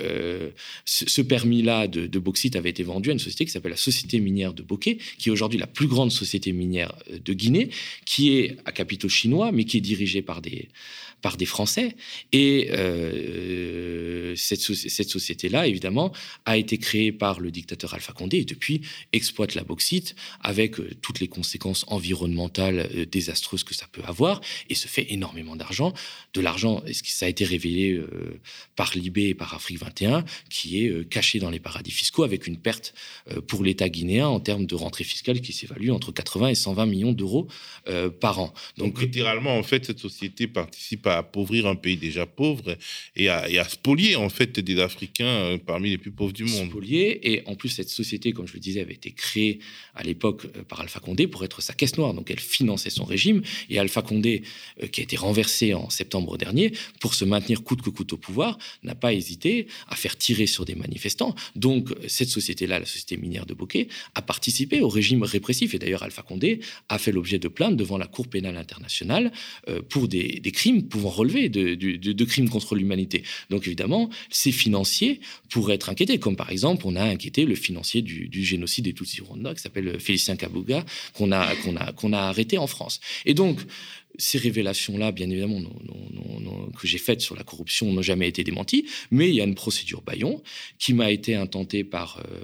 [0.85, 4.19] ce, permis-là de, de, bauxite avait été vendu à une société qui s'appelle la Société
[4.19, 7.69] minière de Bokeh, qui est aujourd'hui la plus grande société minière de Guinée,
[8.05, 10.69] qui est à capitaux chinois, mais qui est dirigée par des
[11.21, 11.95] par des Français.
[12.31, 16.11] Et euh, cette, cette société-là, évidemment,
[16.45, 18.81] a été créée par le dictateur Alpha Condé et depuis
[19.13, 24.41] exploite la bauxite avec euh, toutes les conséquences environnementales euh, désastreuses que ça peut avoir
[24.69, 25.93] et se fait énormément d'argent.
[26.33, 27.99] De l'argent, ça a été révélé
[28.75, 32.57] par Libé et par Afrique 21, qui est caché dans les paradis fiscaux avec une
[32.57, 32.93] perte
[33.47, 37.11] pour l'État guinéen en termes de rentrée fiscale qui s'évalue entre 80 et 120 millions
[37.11, 37.47] d'euros
[38.19, 38.53] par an.
[38.77, 42.77] Donc, Donc littéralement, en fait, cette société participe à appauvrir un pays déjà pauvre
[43.15, 46.69] et à, spolier en fait des Africains euh, parmi les plus pauvres du monde.
[46.69, 49.59] Spolier et en plus cette société, comme je le disais, avait été créée
[49.95, 52.13] à l'époque euh, par Alpha Condé pour être sa caisse noire.
[52.13, 54.43] Donc elle finançait son régime et Alpha Condé,
[54.81, 58.17] euh, qui a été renversé en septembre dernier, pour se maintenir coûte que coûte au
[58.17, 61.35] pouvoir, n'a pas hésité à faire tirer sur des manifestants.
[61.55, 66.03] Donc cette société-là, la société minière de Bokeh, a participé au régime répressif et d'ailleurs
[66.03, 69.31] Alpha Condé a fait l'objet de plaintes devant la Cour pénale internationale
[69.89, 73.23] pour des, des crimes relever de, crimes contre l'humanité.
[73.49, 78.01] Donc évidemment, ces financiers pourraient être inquiétés, comme par exemple, on a inquiété le financier
[78.01, 82.57] du, génocide des Tutsis Rwanda, qui s'appelle Félicien Kabuga, qu'on a, a, qu'on a arrêté
[82.57, 82.99] en France.
[83.25, 83.59] Et donc,
[84.17, 85.61] ces révélations-là, bien évidemment,
[86.77, 89.55] que j'ai faites sur la corruption n'ont jamais été démenties, mais il y a une
[89.55, 90.41] procédure Bayon
[90.79, 92.39] qui m'a été intentée par, euh,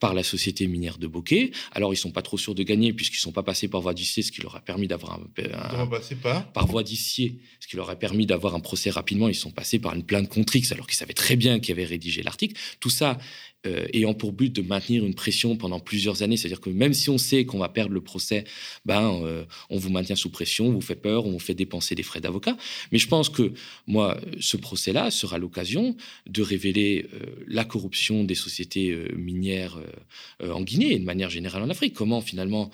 [0.00, 1.52] par la société minière de Bokeh.
[1.72, 4.22] Alors, ils sont pas trop sûrs de gagner puisqu'ils sont pas passés par voie d'huissier,
[4.22, 5.20] ce qui leur a permis d'avoir un,
[6.22, 9.28] par par voie d'huissier, ce qui leur a permis d'avoir un procès rapidement.
[9.28, 11.84] Ils sont passés par une plainte contre X alors qu'ils savaient très bien qui avait
[11.84, 12.58] rédigé l'article.
[12.80, 13.18] Tout ça
[13.64, 16.36] euh, ayant pour but de maintenir une pression pendant plusieurs années.
[16.36, 18.42] C'est-à-dire que même si on sait qu'on va perdre le procès,
[18.84, 21.94] ben, euh, on vous maintient sous pression, on vous fait peur, on vous fait dépenser
[21.94, 22.56] des frais d'avocat.
[22.90, 23.52] Mais je pense que
[23.86, 25.96] moi, ce procès-là sera l'occasion
[26.26, 29.78] de révéler euh, la corruption des sociétés minières
[30.42, 31.94] en Guinée et de manière générale en Afrique.
[31.94, 32.70] Comment finalement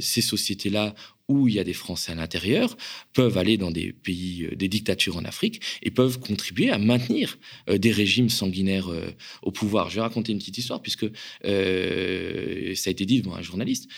[0.00, 0.94] ces sociétés-là
[1.28, 2.76] où il y a des Français à l'intérieur,
[3.12, 7.38] peuvent aller dans des pays, euh, des dictatures en Afrique, et peuvent contribuer à maintenir
[7.68, 9.10] euh, des régimes sanguinaires euh,
[9.42, 9.90] au pouvoir.
[9.90, 11.06] Je vais raconter une petite histoire, puisque
[11.42, 13.88] ça a été dit devant un journaliste.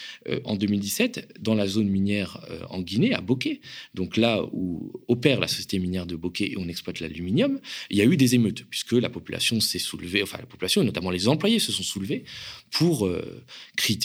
[0.44, 3.60] en 2017, dans la zone minière en Guinée, à Bokeh,
[3.94, 7.60] donc là où opère la société minière de Bokeh et on exploite l'aluminium,
[7.90, 11.10] il y a eu des émeutes, puisque la population s'est soulevée, enfin la population, notamment
[11.10, 12.24] les employés, se sont soulevés
[12.70, 13.11] pour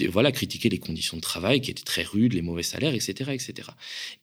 [0.09, 3.23] voilà, critiquer les conditions de travail qui étaient très rudes, les mauvais salaires, etc.
[3.31, 3.69] etc., etc.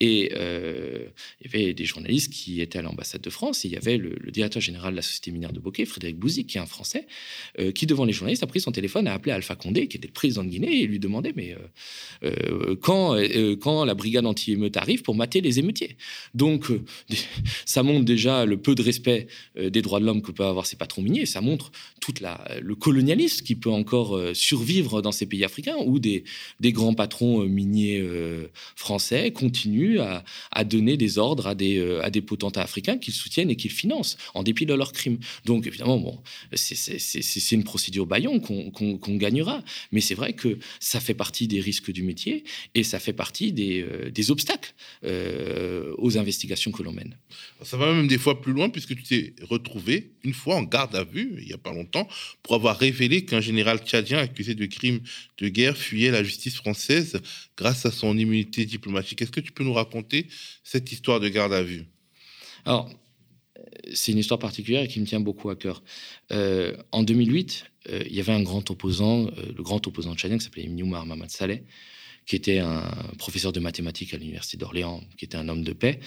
[0.01, 1.07] Et euh,
[1.41, 3.97] il y avait des journalistes qui étaient à l'ambassade de France, et il y avait
[3.97, 7.07] le, directeur général de la société minière de Bokeh, Frédéric Bouzy, qui est un Français,
[7.59, 10.07] euh, qui devant les journalistes a pris son téléphone, a appelé Alpha Condé, qui était
[10.07, 11.57] le président de Guinée, et lui demandait mais
[12.81, 13.17] quand,
[13.61, 15.97] quand la brigade anti-émeute arrive pour mater les émeutiers?
[16.35, 16.67] Donc
[17.65, 19.27] ça montre déjà le peu de respect
[19.57, 23.45] des droits de l'homme que peuvent avoir ces patrons miniers, ça montre tout le colonialisme
[23.45, 26.25] qui peut encore survivre dans ces pays africains où des,
[26.61, 28.03] des grands patrons miniers
[28.77, 33.51] français continuent à, donner des ordres à des, euh, à des potentats africains qu'ils soutiennent
[33.51, 35.19] et qu'ils financent, en dépit de leurs crimes.
[35.45, 36.21] Donc, évidemment, bon,
[36.55, 39.63] c'est une procédure baillon qu'on gagnera.
[39.93, 43.53] Mais c'est vrai que ça fait partie des risques du métier et ça fait partie
[43.53, 47.17] des, euh, des obstacles euh, aux investigations que l'on mène.
[47.63, 50.95] Ça va même des fois plus loin, puisque tu t'es retrouvé une fois en garde
[50.95, 52.07] à vue, il n'y a pas longtemps,
[52.43, 55.01] pour avoir révélé qu'un général tchadien accusé de crimes
[55.39, 57.21] de guerre fuyait la justice française
[57.57, 59.23] grâce à son immunité diplomatique.
[59.23, 60.27] Est-ce que tu peux nous raconter
[60.65, 61.87] cette histoire de garde à vue?
[62.65, 62.91] Alors,
[63.93, 65.83] c'est une histoire particulière et qui me tient beaucoup à cœur.
[66.33, 70.39] Euh, en 2008, euh, il y avait un grand opposant, euh, le grand opposant tchadien
[70.39, 71.65] qui s'appelait Nioumar Mamad Saleh,
[72.31, 72.89] qui était un
[73.19, 75.99] professeur de mathématiques à l'université d'Orléans, qui était un homme de paix,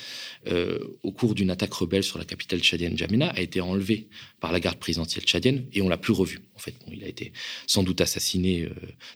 [1.04, 4.08] au cours d'une attaque rebelle sur la capitale tchadienne Djamena, a été enlevé
[4.40, 6.40] par la garde présidentielle tchadienne et on l'a plus revu.
[6.56, 7.34] En fait, il a été
[7.68, 8.70] sans doute assassiné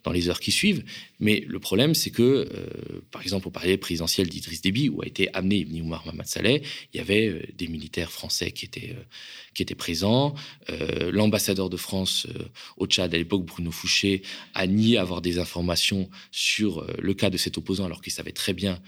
[0.04, 0.84] dans les heures qui suivent,
[1.20, 5.08] mais le problème, c'est que, euh, par exemple, au palais présidentiel d'Idriss Déby, où a
[5.08, 6.62] été amené Ibn Mamad Saleh,
[6.94, 9.04] il y avait euh, des militaires français qui étaient, euh,
[9.54, 10.36] qui étaient présents.
[11.12, 12.28] L'ambassadeur de France
[12.78, 14.22] au Tchad, à l'époque, Bruno Fouché,
[14.54, 18.54] a nié avoir des informations sur le cas de cet opposant, alors qu'il savait très
[18.54, 18.80] bien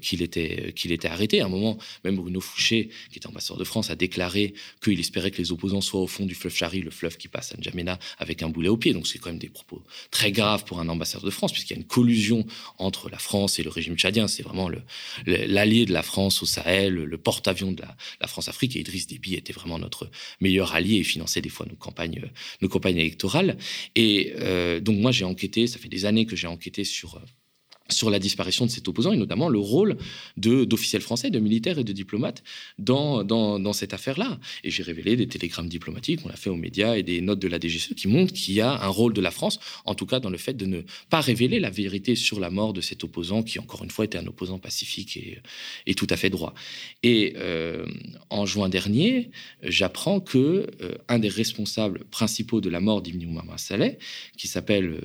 [0.00, 1.40] qu'il était, qu'il était arrêté.
[1.40, 5.30] À un moment, même Bruno Fouché, qui était ambassadeur de France, a déclaré qu'il espérait
[5.30, 7.98] que les opposants soient au fond du fleuve Chari, le fleuve qui passe à N'Djamena,
[8.18, 8.92] avec un boulet au pied.
[8.92, 11.76] Donc, c'est quand même des propos très graves pour un ambassadeur de France puisqu'il y
[11.76, 12.46] a une collusion
[12.78, 14.28] entre la France et le régime tchadien.
[14.28, 14.70] C'est vraiment
[15.26, 17.82] l'allié de la France au Sahel, le porte-avions de
[18.20, 18.76] la, France-Afrique.
[18.76, 22.22] Et Idriss Déby était vraiment notre meilleur allié et finançait des fois nos campagnes,
[22.60, 23.58] nos campagnes électorales.
[23.94, 27.20] Et euh, donc moi, j'ai enquêté, ça fait des années que j'ai enquêté sur
[27.92, 29.96] sur la disparition de cet opposant et notamment le rôle
[30.36, 32.42] d'officiels français, de militaires et de diplomates
[32.78, 34.38] dans, cette affaire-là.
[34.64, 37.48] Et j'ai révélé des télégrammes diplomatiques, on l'a fait aux médias et des notes de
[37.48, 40.20] la DGSE qui montrent qu'il y a un rôle de la France, en tout cas
[40.20, 43.42] dans le fait de ne pas révéler la vérité sur la mort de cet opposant
[43.42, 45.18] qui, encore une fois, était un opposant pacifique
[45.86, 46.54] et, tout à fait droit.
[47.02, 47.86] Et euh,
[48.30, 49.30] en juin dernier,
[49.62, 53.98] j'apprends que euh, un des responsables principaux de la mort d'Ibn Oumar Saleh,
[54.36, 55.00] qui s'appelle euh,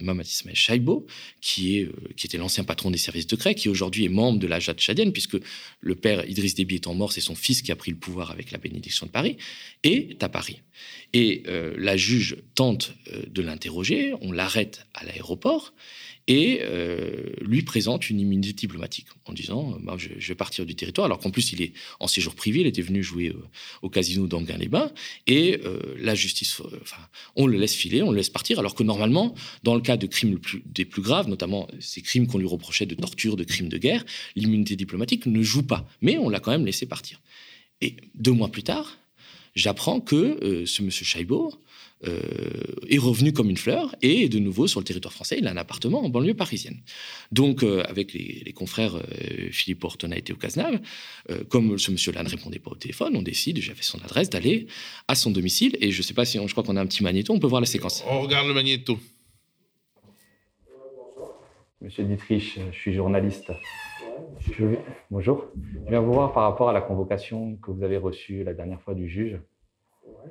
[0.00, 1.06] Mamad Ismail Shaibo,
[1.40, 4.60] qui est qui était l'ancien patron des services secrets, qui aujourd'hui est membre de la
[4.60, 5.36] Jade tchadienne, puisque
[5.80, 8.50] le père Idriss Déby étant mort, c'est son fils qui a pris le pouvoir avec
[8.50, 9.36] la bénédiction de Paris,
[9.82, 10.60] est à Paris.
[11.12, 15.72] Et euh, la juge tente euh, de l'interroger, on l'arrête à l'aéroport,
[16.28, 21.06] et euh, lui présente une immunité diplomatique en disant bah, je, vais partir du territoire,
[21.06, 23.42] alors qu'en plus il est en séjour privé, il était venu jouer euh,
[23.80, 24.92] au casino d'Anguin-les-Bains,
[25.26, 26.60] et euh, la justice,
[27.34, 30.06] on le laisse filer, on le laisse partir, alors que normalement, dans le cas de
[30.06, 33.78] crimes des plus graves, notamment ces crimes qu'on lui reprochait de torture, de crimes de
[33.78, 34.04] guerre,
[34.36, 37.22] l'immunité diplomatique ne joue pas, mais on l'a quand même laissé partir.
[37.80, 38.98] Et deux mois plus tard,
[39.54, 41.54] j'apprends que ce monsieur Chaibot
[42.06, 45.36] euh, est revenu comme une fleur et est de nouveau sur le territoire français.
[45.38, 46.80] Il a un appartement en banlieue parisienne.
[47.32, 50.80] Donc, euh, avec les, confrères, euh, Philippe Horton a été au Cazenave.
[51.48, 54.66] comme ce monsieur-là ne répondait pas au téléphone, on décide, j'avais son adresse, d'aller
[55.08, 55.76] à son domicile.
[55.80, 57.40] Et je ne sais pas si on, je crois qu'on a un petit magnéto, on
[57.40, 58.04] peut voir la séquence.
[58.08, 58.98] On regarde le magnéto.
[61.80, 63.52] Monsieur Dietrich, je suis journaliste.
[65.10, 65.46] Bonjour.
[65.84, 68.80] Je viens vous voir par rapport à la convocation que vous avez reçue la dernière
[68.80, 69.38] fois du juge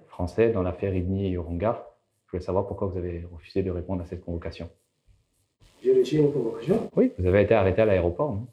[0.07, 1.83] français dans l'affaire Ibni et Yorongar.
[2.25, 4.69] Je voulais savoir pourquoi vous avez refusé de répondre à cette convocation.
[5.83, 6.89] J'ai reçu une convocation?
[6.95, 8.47] Oui, vous avez été arrêté à l'aéroport, non?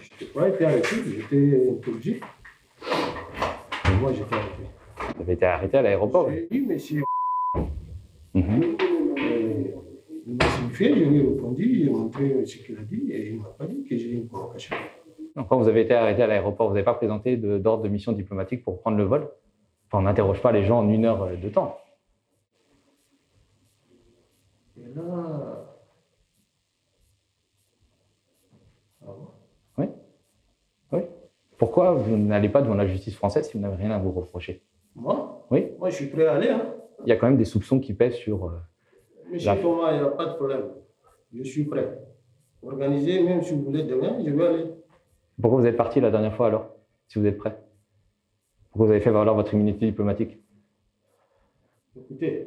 [0.00, 2.20] Je n'ai pas été arrêté, j'étais interrogé.
[4.00, 4.62] Moi, j'étais arrêté.
[5.16, 7.02] Vous avez été arrêté à l'aéroport Oui, monsieur.
[8.34, 8.90] Mm -hmm.
[10.26, 13.28] Il m'a signifié, je lui ai répondu, il m'a montré ce qu'il a dit et
[13.28, 14.76] il ne m'a pas dit que j'ai une convocation.
[15.34, 18.64] Quand vous avez été arrêté à l'aéroport, vous n'avez pas présenté d'ordre de, mission diplomatique
[18.64, 19.28] pour prendre le vol?
[19.86, 21.78] Enfin, On n'interroge pas les gens en une heure de temps.
[24.76, 25.66] Et là...
[29.06, 29.10] Ah
[29.78, 29.86] oui.
[30.92, 31.00] Oui.
[31.58, 34.62] Pourquoi vous n'allez pas devant la justice française si vous n'avez rien à vous reprocher?
[34.94, 35.46] Moi?
[35.50, 35.68] Oui.
[35.78, 36.48] Moi, je suis prêt à aller.
[36.48, 36.74] Hein.
[37.04, 38.46] Il y a quand même des soupçons qui pèsent sur.
[38.46, 38.58] Euh,
[39.30, 40.64] Monsieur Thomas, il n'y a pas de problème.
[41.32, 41.98] Je suis prêt.
[42.62, 44.79] Organisez, même si vous voulez demain, je vais aller.
[45.40, 46.74] Pourquoi vous êtes parti la dernière fois alors,
[47.08, 47.56] si vous êtes prêt?
[48.70, 50.38] Pourquoi vous avez fait valoir votre immunité diplomatique?
[51.96, 52.46] Écoutez,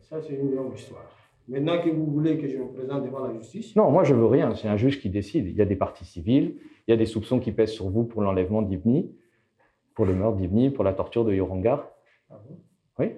[0.00, 1.04] ça c'est une longue histoire.
[1.46, 3.76] Maintenant que vous voulez que je me présente devant la justice.
[3.76, 4.54] Non, moi je veux rien.
[4.54, 5.46] C'est un juge qui décide.
[5.46, 8.04] Il y a des parties civiles, il y a des soupçons qui pèsent sur vous
[8.04, 9.14] pour l'enlèvement d'Ibni,
[9.94, 11.90] pour le meurtre d'Ibni, pour la torture de Yorangar.
[12.30, 12.56] Ah bon?
[12.98, 13.12] Oui,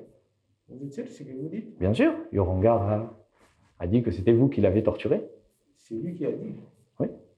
[0.69, 1.79] Vous êtes sûr de ce que vous dites?
[1.79, 2.13] Bien sûr.
[2.33, 3.17] Yorangar a,
[3.79, 5.23] a dit que c'était vous qui l'avez torturé.
[5.77, 6.55] C'est lui qui a dit.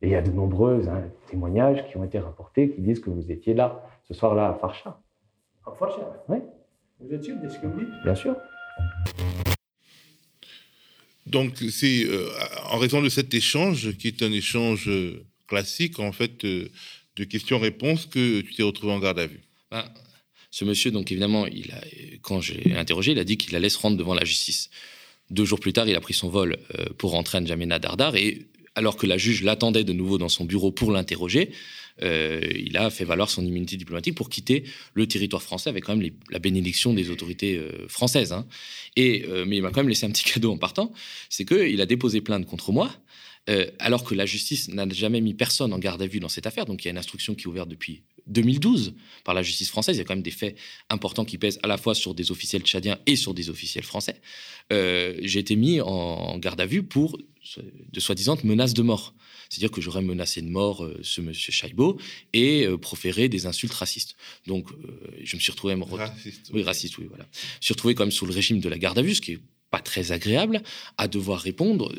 [0.00, 3.10] Et il y a de nombreux hein, témoignages qui ont été rapportés qui disent que
[3.10, 5.00] vous étiez là, ce soir-là, à Farcha.
[5.66, 6.38] En Farcha Oui.
[7.00, 7.88] Vous êtes sûr de ce que vous dites?
[8.04, 8.36] Bien sûr.
[11.26, 12.28] Donc, c'est euh,
[12.70, 16.68] en raison de cet échange, qui est un échange euh, classique, en fait, euh,
[17.16, 19.40] de questions-réponses, que tu t'es retrouvé en garde à vue.
[19.70, 19.84] Ben,
[20.50, 21.80] ce monsieur, donc évidemment, il a,
[22.22, 24.70] quand j'ai interrogé, il a dit qu'il allait se rendre devant la justice.
[25.30, 28.16] Deux jours plus tard, il a pris son vol euh, pour rentrer à N'Djamena Dardar
[28.16, 28.46] et
[28.78, 31.50] alors que la juge l'attendait de nouveau dans son bureau pour l'interroger,
[32.00, 34.62] euh, il a fait valoir son immunité diplomatique pour quitter
[34.94, 38.32] le territoire français avec quand même la bénédiction des autorités euh, françaises.
[38.32, 38.46] hein.
[38.94, 40.92] Et, euh, mais il m'a quand même laissé un petit cadeau en partant,
[41.28, 42.90] c'est qu'il a déposé plainte contre moi,
[43.78, 46.66] alors que la justice n'a jamais mis personne en garde à vue dans cette affaire.
[46.66, 49.96] Donc il y a une instruction qui est ouverte depuis 2012 par la justice française.
[49.96, 50.56] Il y a quand même des faits
[50.90, 54.20] importants qui pèsent à la fois sur des officiels tchadiens et sur des officiels français.
[54.72, 57.18] Euh, J'ai été mis en, garde à vue pour
[57.92, 59.14] de soi-disant menaces de mort.
[59.48, 61.98] C'est-à-dire que j'aurais menacé de mort euh, ce monsieur Chaibot
[62.34, 64.16] et euh, proféré des insultes racistes.
[64.46, 64.68] Donc,
[65.22, 66.50] je me suis retrouvé à me re- Raciste.
[66.52, 67.24] oui, raciste, oui, voilà.
[67.32, 69.22] Je me suis retrouvé quand même sous le régime de la garde à vue, ce
[69.22, 69.38] qui est
[69.70, 70.62] pas très agréable,
[70.98, 71.90] à devoir répondre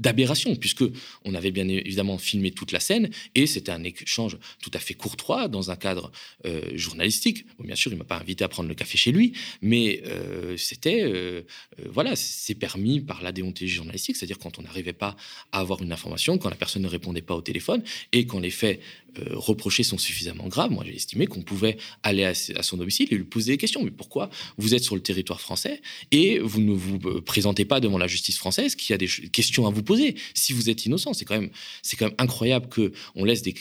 [0.00, 0.84] d'aberration, puisque
[1.24, 4.94] on avait bien évidemment filmé toute la scène et c'était un échange tout à fait
[4.94, 6.10] courtois dans un cadre
[6.46, 7.46] euh, journalistique.
[7.62, 9.32] Bien sûr, il m'a pas invité à prendre le café chez lui,
[9.62, 11.42] mais euh, c'était euh,
[11.90, 15.16] voilà, c'est permis par la déontologie journalistique, c'est-à-dire quand on n'arrivait pas
[15.52, 17.82] à avoir une information, quand la personne ne répondait pas au téléphone
[18.12, 18.80] et quand les faits
[19.18, 23.16] euh, reprochés sont suffisamment graves, moi j'ai estimé qu'on pouvait aller à, son domicile et
[23.16, 23.82] lui poser des questions.
[23.82, 27.80] Mais pourquoi vous êtes sur le territoire français et vous ne vous euh, présentez pas
[27.80, 31.12] devant la justice française qui a des questions à vous poser si vous êtes innocent
[31.14, 31.50] C'est quand même,
[31.98, 33.54] quand même incroyable que on laisse des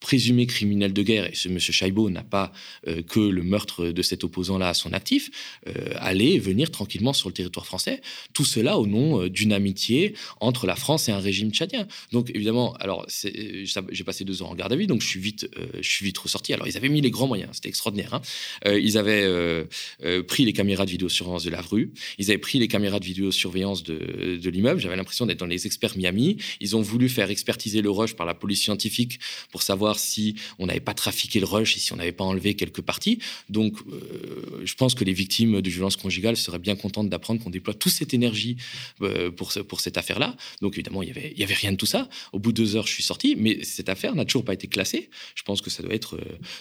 [0.00, 2.52] présumés criminels de guerre, et ce monsieur Chaibot n'a pas
[2.88, 5.30] euh, que le meurtre de cet opposant-là à son actif,
[5.68, 8.00] euh, aller venir tranquillement sur le territoire français.
[8.32, 11.86] Tout cela au nom euh, d'une amitié entre la France et un régime tchadien.
[12.12, 15.20] Donc évidemment, alors euh, j'ai passé deux ans en garde à vue, donc je suis
[15.20, 16.54] vite, je vite ressorti.
[16.54, 18.14] Alors ils avaient mis les grands moyens, c'était extraordinaire.
[18.14, 18.22] hein.
[18.66, 19.66] Ils avaient
[20.26, 23.82] pris les caméras de vidéosurveillance de la rue, ils avaient pris les caméras de vidéosurveillance
[23.82, 24.80] de, de l'immeuble.
[24.80, 26.38] J'avais l'impression d'être dans les experts Miami.
[26.60, 29.18] Ils ont voulu faire expertiser le rush par la police scientifique
[29.50, 32.54] pour savoir si on n'avait pas trafiqué le rush et si on n'avait pas enlevé
[32.54, 33.18] quelques parties.
[33.48, 37.50] Donc, euh, je pense que les victimes de violences conjugales seraient bien contentes d'apprendre qu'on
[37.50, 38.56] déploie toute cette énergie
[39.02, 40.36] euh, pour, pour cette affaire-là.
[40.60, 42.08] Donc, évidemment, il y avait, y avait rien de tout ça.
[42.32, 44.66] Au bout de deux heures, je suis sorti, mais cette affaire n'a toujours pas été
[44.66, 45.10] classée.
[45.34, 46.18] Je pense que ça doit être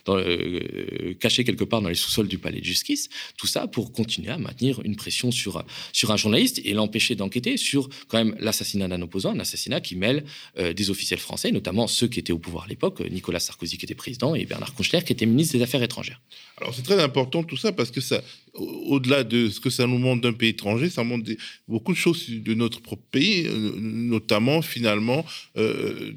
[0.07, 3.09] euh, caché quelque part dans les sous-sols du palais de justice.
[3.37, 5.63] Tout ça pour continuer à maintenir une pression sur,
[5.93, 9.95] sur un journaliste et l'empêcher d'enquêter sur quand même l'assassinat d'un opposant, un assassinat qui
[9.95, 10.23] mêle
[10.57, 13.95] des officiels français, notamment ceux qui étaient au pouvoir à l'époque, Nicolas Sarkozy qui était
[13.95, 16.21] président et Bernard Kouchner qui était ministre des Affaires étrangères.
[16.59, 18.21] Alors c'est très important tout ça parce que ça,
[18.59, 21.31] au-delà de ce que ça nous montre d'un pays étranger, ça montre
[21.67, 25.25] beaucoup de choses de notre propre pays, euh, notamment finalement
[25.57, 26.11] euh,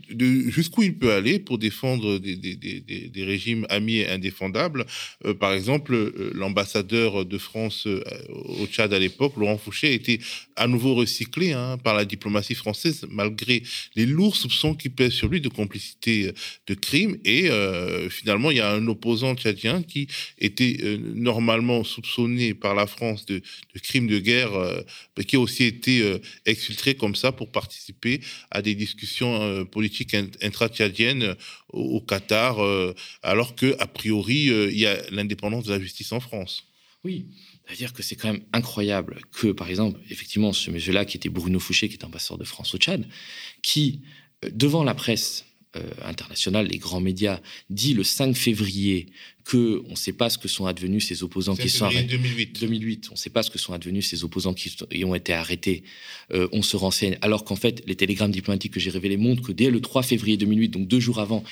[0.49, 4.85] jusqu'où il peut aller pour défendre des, régimes amis et indéfendables.
[5.25, 10.21] Euh, par exemple, l'ambassadeur de France au Tchad à l'époque, Laurent Fouché, a été
[10.57, 13.63] à nouveau recyclé hein, par la diplomatie française malgré
[13.95, 16.33] les lourds soupçons qui pèsent sur lui de complicité
[16.67, 17.17] de crimes.
[17.25, 17.49] Et
[18.11, 23.43] finalement, il y a un opposant tchadien qui était normalement soupçonné par la France de,
[23.83, 24.83] crimes de guerre, euh,
[25.27, 30.15] qui a aussi été euh, exfiltré comme ça pour participer à des discussions euh, politiques
[30.15, 31.35] int- intra-tchadiennes euh,
[31.69, 32.59] au, Qatar,
[33.23, 36.65] alors que a priori il y a l'indépendance de la justice en France.
[37.05, 37.27] Oui,
[37.65, 41.59] c'est-à-dire que c'est quand même incroyable que, par exemple, effectivement, ce monsieur-là, qui était Bruno
[41.59, 43.09] Fouché, qui est ambassadeur de France au Tchad,
[43.63, 44.03] qui,
[44.53, 49.07] devant la presse euh, internationale, les grands médias, dit le 5 février
[49.45, 52.09] que on ne sait pas ce que sont advenus ces opposants qui sont arrêtés.
[52.09, 52.61] 2008.
[52.61, 55.83] 2008, on ne sait pas ce que sont advenus ces opposants qui ont été arrêtés.
[56.33, 59.53] Euh, on se renseigne, alors qu'en fait, les télégrammes diplomatiques que j'ai révélés montrent que
[59.53, 61.43] dès le 3 février 2008, donc deux jours avant,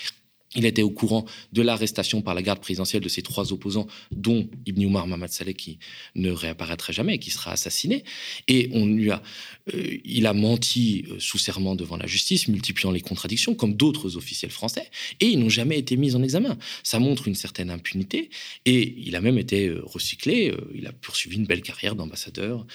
[0.57, 4.49] il était au courant de l'arrestation par la garde présidentielle de ces trois opposants, dont
[4.67, 5.79] Ibn Omar Mohamed Saleh, qui
[6.17, 8.03] ne réapparaîtra jamais et qui sera assassiné.
[8.49, 9.23] Et on lui a,
[9.75, 14.17] euh, il a menti euh, sous serment devant la justice, multipliant les contradictions, comme d'autres
[14.17, 16.59] officiels français, et ils n'ont jamais été mis en examen.
[16.83, 18.29] Ça montre une certaine impunité,
[18.67, 20.53] et il a même été euh, recyclé.
[20.75, 22.67] il a poursuivi une belle carrière d'ambassadeur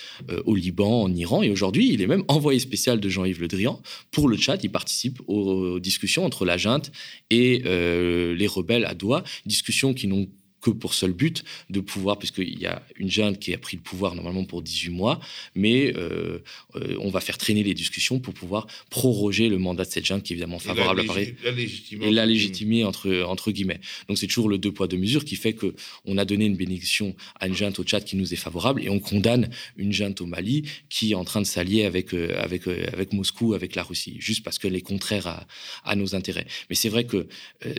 [0.46, 3.82] au Liban, en Iran, et aujourd'hui, il est même envoyé spécial de Jean-Yves Le Drian
[4.12, 4.64] pour le Tchad.
[4.64, 6.92] Il participe aux discussions entre la junte
[7.30, 10.28] et les rebelles à Doha, discussions qui n'ont
[10.66, 13.84] que pour seul but de pouvoir, puisqu'il y a une junte qui a pris le
[13.84, 15.20] pouvoir normalement pour 18 mois,
[15.54, 16.40] mais euh,
[16.76, 20.24] euh, on va faire traîner les discussions pour pouvoir proroger le mandat de cette junte
[20.24, 21.36] qui est évidemment favorable à Paris.
[21.44, 22.08] La légitimer.
[22.08, 23.80] Et la légitimer entre, entre guillemets.
[24.08, 27.16] Donc c'est toujours le deux poids, deux mesures qui fait qu'on a donné une bénédiction
[27.40, 30.26] à une junte au Tchad qui nous est favorable et on condamne une junte au
[30.26, 34.16] Mali qui est en train de s'allier avec, euh, avec, avec Moscou, avec la Russie,
[34.18, 35.48] juste parce qu'elle est contraire à,
[35.84, 36.48] à nos intérêts.
[36.72, 37.28] Mais c'est vrai que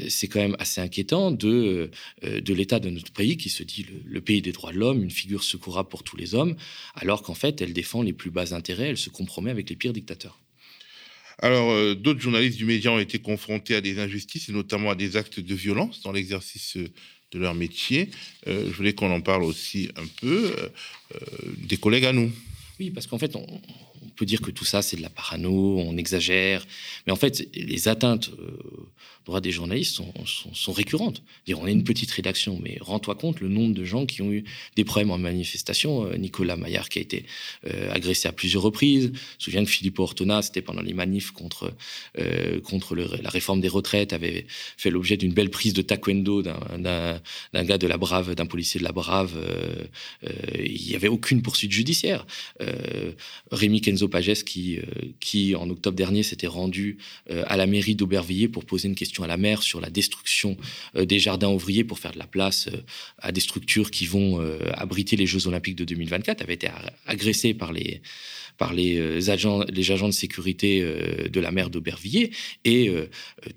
[0.09, 1.91] c'est quand même assez inquiétant de,
[2.23, 5.11] de l'état de notre pays qui se dit le, pays des droits de l'homme, une
[5.11, 6.57] figure secourable pour tous les hommes,
[6.95, 9.93] alors qu'en fait, elle défend les plus bas intérêts, elle se compromet avec les pires
[9.93, 10.41] dictateurs.
[11.39, 14.95] Alors, euh, d'autres journalistes du média ont été confrontés à des injustices et notamment à
[14.95, 16.89] des actes de violence dans l'exercice euh,
[17.33, 18.11] de leur métier.
[18.47, 20.55] Euh, je voulais qu'on en parle aussi un peu
[21.59, 22.31] des collègues à nous.
[22.79, 23.47] Oui, parce qu'en fait, on,
[24.17, 26.67] peut dire que tout ça, c'est de la parano, on exagère.
[27.07, 28.31] Mais en fait, les atteintes
[29.27, 31.23] droits des journalistes sont, récurrentes.
[31.53, 34.45] On est une petite rédaction, mais rends-toi compte le nombre de gens qui ont eu
[34.77, 36.07] des problèmes en manifestation.
[36.07, 37.27] Euh, Nicolas Maillard qui a été
[37.67, 39.07] euh, agressé à plusieurs reprises.
[39.07, 41.73] Je me souviens que Philippe Ortona, c'était pendant les manifs contre,
[42.19, 44.47] euh, contre la réforme des retraites, avait
[44.77, 47.21] fait l'objet d'une belle prise de taekwondo d'un
[47.53, 49.35] gars de la Brave, d'un policier de la Brave.
[50.57, 52.27] il n'y avait aucune poursuite judiciaire.
[53.51, 54.79] Rémi Kenzo Pages, qui,
[55.21, 56.99] qui en octobre dernier s'était rendu
[57.31, 60.57] à la mairie d'Aubervilliers pour poser une question à la mer sur la destruction
[60.95, 62.79] euh, des jardins ouvriers pour faire de la place euh,
[63.19, 66.69] à des structures qui vont euh, abriter les Jeux Olympiques de 2024 avait été
[67.07, 68.01] agressé par les,
[68.57, 72.31] par les euh, agents, les agents de sécurité euh, de la mer d'Aubervilliers.
[72.65, 73.09] Et euh,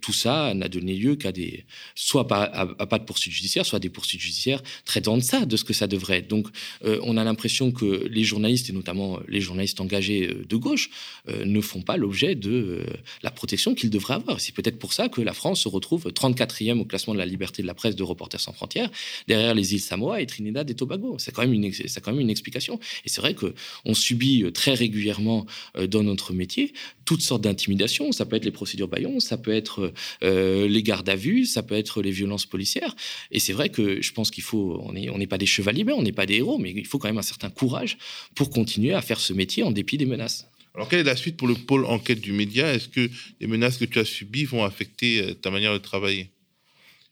[0.01, 3.79] tout ça n'a donné lieu qu'à des, soit pas, à, pas de poursuites judiciaires, soit
[3.79, 6.27] des poursuites judiciaires très en deçà de ce que ça devrait être.
[6.27, 6.47] Donc,
[6.83, 10.89] on a l'impression que les journalistes, et notamment les journalistes engagés de gauche,
[11.27, 12.83] ne font pas l'objet de
[13.23, 14.39] la protection qu'ils devraient avoir.
[14.39, 17.61] C'est peut-être pour ça que la France se retrouve 34e au classement de la liberté
[17.61, 18.89] de la presse de Reporters sans frontières,
[19.27, 21.17] derrière les îles Samoa et Trinidad et Tobago.
[21.19, 22.79] C'est quand même une, c'est quand même une explication.
[23.05, 23.53] Et c'est vrai que
[23.85, 25.45] on subit très régulièrement régulièrement
[25.77, 26.73] euh, dans notre métier
[27.05, 28.11] toutes sortes d'intimidations.
[28.11, 31.63] Ça peut être les procédures Bayon, ça peut être euh, les gardes à vue, ça
[31.63, 32.95] peut être les violences policières.
[33.31, 36.03] Et c'est vrai que je pense qu'il faut, on n'est on pas des chevaliers, on
[36.03, 37.97] n'est pas des héros, mais il faut quand même un certain courage
[38.35, 40.47] pour continuer à faire ce métier en dépit des menaces.
[40.75, 42.71] Alors, quelle est la suite pour le pôle enquête du média?
[42.73, 43.09] Est-ce que
[43.39, 46.29] les menaces que tu as subies vont affecter euh, ta manière de travailler?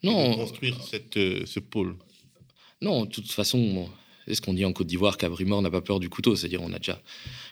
[0.03, 0.31] Non.
[0.31, 1.95] De construire cette, ce pôle?
[2.81, 3.89] Non, de toute façon,
[4.27, 6.35] c'est ce qu'on dit en Côte d'Ivoire qu'à Brimor n'a pas peur du couteau.
[6.35, 7.01] C'est-à-dire, on a déjà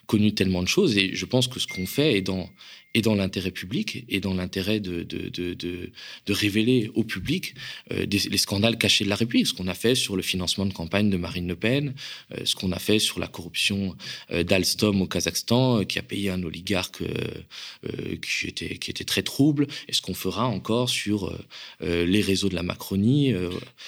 [0.08, 2.50] connu tellement de choses et je pense que ce qu'on fait est dans
[2.96, 7.54] et dans l'intérêt public et dans l'intérêt de, de, de, de, révéler au public
[7.92, 10.74] euh, les scandales cachés de la République, ce qu'on a fait sur le financement de
[10.74, 11.94] campagne de Marine Le Pen,
[12.34, 13.96] euh, ce qu'on a fait sur la corruption
[14.32, 17.04] euh, d'Alstom au Kazakhstan, qui a payé un oligarque
[18.22, 21.38] qui, était, qui était très trouble, et ce qu'on fera encore sur
[21.82, 23.34] les réseaux de la Macronie.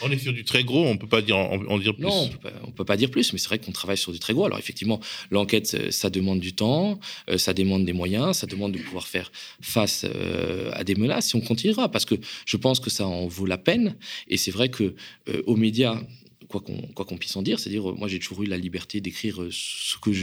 [0.01, 2.03] On est sur du très gros, on ne peut pas dire, en, dire plus.
[2.03, 2.29] Non,
[2.63, 4.45] on ne peut pas dire plus, mais c'est vrai qu'on travaille sur du très gros.
[4.45, 4.99] Alors effectivement,
[5.31, 6.99] l'enquête, ça demande du temps,
[7.37, 9.31] ça demande des moyens, ça demande de faire
[9.61, 13.27] face euh, à des menaces, si on continuera, parce que je pense que ça en
[13.27, 13.95] vaut la peine.
[14.27, 14.95] Et c'est vrai que
[15.29, 16.01] euh, aux médias,
[16.47, 19.97] quoi qu'on puisse en dire, c'est-à-dire moi j'ai toujours eu la liberté d'écrire euh, ce
[19.97, 20.13] que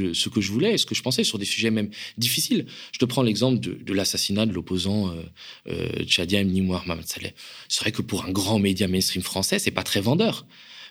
[0.40, 2.66] je voulais, ce que je pensais sur des sujets même difficiles.
[2.92, 5.14] Je te prends l'exemple de, l'assassinat de l'opposant
[5.66, 7.34] euh, tchadien Mohamed Saleh.
[7.68, 10.46] C'est vrai que pour un grand média mainstream français, c'est pas très vendeur.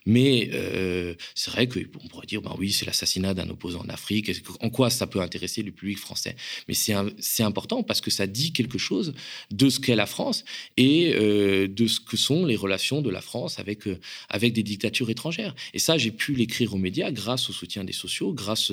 [0.06, 4.32] Mais euh, c'est vrai qu'on pourrait dire, ben oui, c'est l'assassinat d'un opposant en Afrique.
[4.62, 6.36] En quoi ça peut intéresser le public français?
[6.68, 9.14] Mais c'est important parce que ça dit quelque chose
[9.52, 10.44] de ce qu'est la France
[10.78, 14.00] et euh, de ce que sont les relations de la France avec, euh,
[14.30, 15.56] avec des dictatures étrangères.
[15.74, 18.72] Et ça, j'ai pu l'écrire aux médias grâce au soutien des sociaux, grâce,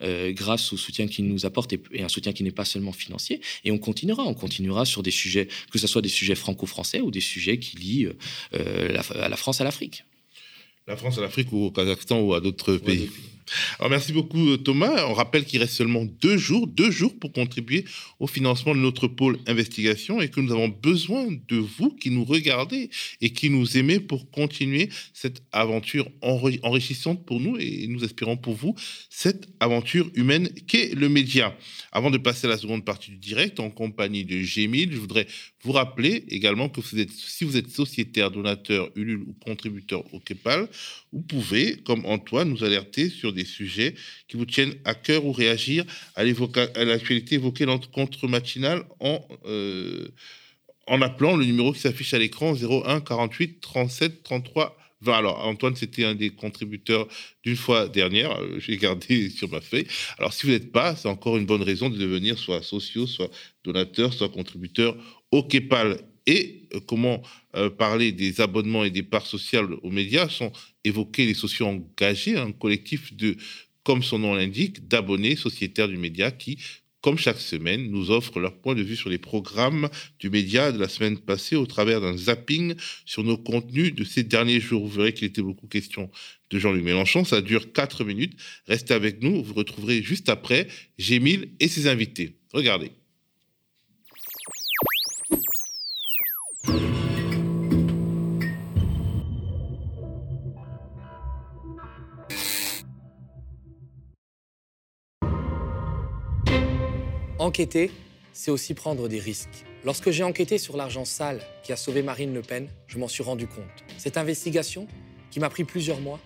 [0.00, 3.40] grâce au soutien qu'ils nous apportent et, un soutien qui n'est pas seulement financier.
[3.64, 7.10] Et on continuera, on continuera sur des sujets, que ce soit des sujets franco-français ou
[7.10, 8.08] des sujets qui lient
[8.52, 10.04] la France à l'Afrique
[10.86, 13.10] la France à l'Afrique ou au Kazakhstan ou à d'autres pays.
[13.78, 15.06] Alors merci beaucoup euh, Thomas.
[15.08, 17.84] On rappelle qu'il reste seulement deux jours, deux jours pour contribuer
[18.20, 22.24] au financement de notre pôle investigation et que nous avons besoin de vous qui nous
[22.24, 22.90] regardez
[23.20, 28.54] et qui nous aimez pour continuer cette aventure enrichissante pour nous et nous espérons pour
[28.54, 28.74] vous
[29.10, 31.56] cette aventure humaine qu'est le média.
[31.92, 35.26] Avant de passer à la seconde partie du direct en compagnie de Gémile, je voudrais
[35.62, 40.68] vous rappeler également que si vous êtes sociétaire, donateur, Ulule ou contributeur au KEPAL,
[41.12, 43.94] vous pouvez, comme Antoine, nous alerter sur des sujets
[44.28, 45.84] qui vous tiennent à cœur ou réagir
[46.14, 50.08] à l'actualité évoquée dans le contre matinal en, euh,
[50.86, 55.12] en appelant le numéro qui s'affiche à l'écran 01 48 37 33 20.
[55.12, 57.08] Alors, Antoine, c'était un des contributeurs
[57.44, 58.40] d'une fois dernière.
[58.40, 59.86] Euh, j'ai gardé sur ma feuille.
[60.18, 63.30] Alors, si vous n'êtes pas, c'est encore une bonne raison de devenir soit sociaux, soit
[63.64, 64.96] donateur, soit contributeur
[65.30, 65.98] au KEPAL.
[66.26, 67.22] Et comment
[67.78, 70.52] parler des abonnements et des parts sociales aux médias sans
[70.84, 73.36] évoquer les sociaux engagés, un collectif de,
[73.84, 76.58] comme son nom l'indique, d'abonnés sociétaires du média qui
[77.02, 80.78] comme chaque semaine, nous offrent leur point de vue sur les programmes du média de
[80.78, 84.86] la semaine passée au travers d'un zapping sur nos contenus de ces derniers jours.
[84.86, 86.10] Vous verrez qu'il était beaucoup question
[86.50, 87.24] de Jean-Luc Mélenchon.
[87.24, 88.38] Ça dure 4 minutes.
[88.66, 89.42] Restez avec nous.
[89.42, 92.38] Vous retrouverez juste après Gémile et ses invités.
[92.52, 92.92] Regardez.
[107.42, 107.90] Enquêter,
[108.32, 109.64] c'est aussi prendre des risques.
[109.84, 113.24] Lorsque j'ai enquêté sur l'argent sale qui a sauvé Marine Le Pen, je m'en suis
[113.24, 113.64] rendu compte.
[113.98, 114.86] Cette investigation,
[115.32, 116.20] qui m'a pris plusieurs mois,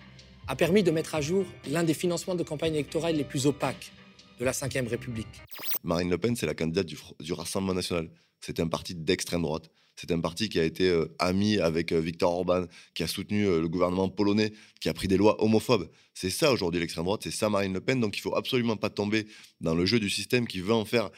[0.47, 3.91] a permis de mettre à jour l'un des financements de campagne électorale les plus opaques
[4.39, 5.41] de la Ve République.
[5.83, 8.11] Marine Le Pen, c'est la candidate du, du Rassemblement national.
[8.39, 9.71] C'est un parti d'extrême droite.
[9.99, 13.47] C'est un parti qui a été euh, ami avec euh, Viktor Orban, qui a soutenu
[13.47, 15.89] euh, le gouvernement polonais, qui a pris des lois homophobes.
[16.13, 17.99] C'est ça aujourd'hui l'extrême droite, c'est ça Marine Le Pen.
[17.99, 19.25] Donc il faut absolument pas tomber
[19.59, 21.09] dans le jeu du système qui veut en faire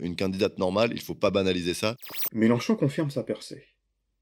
[0.00, 0.92] une candidate normale.
[0.94, 1.96] Il faut pas banaliser ça.
[2.32, 3.64] Mélenchon confirme sa percée.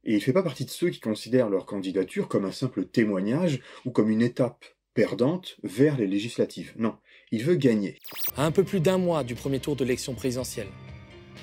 [0.05, 3.61] Et il fait pas partie de ceux qui considèrent leur candidature comme un simple témoignage
[3.85, 6.73] ou comme une étape perdante vers les législatives.
[6.77, 6.97] Non,
[7.31, 7.99] il veut gagner.
[8.37, 10.69] À un peu plus d'un mois du premier tour de l'élection présidentielle,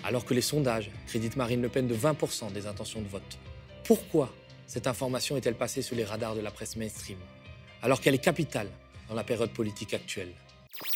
[0.07, 3.37] alors que les sondages créditent Marine Le Pen de 20% des intentions de vote.
[3.83, 4.33] Pourquoi
[4.65, 7.17] cette information est-elle passée sous les radars de la presse mainstream,
[7.81, 8.69] alors qu'elle est capitale
[9.09, 10.29] dans la période politique actuelle?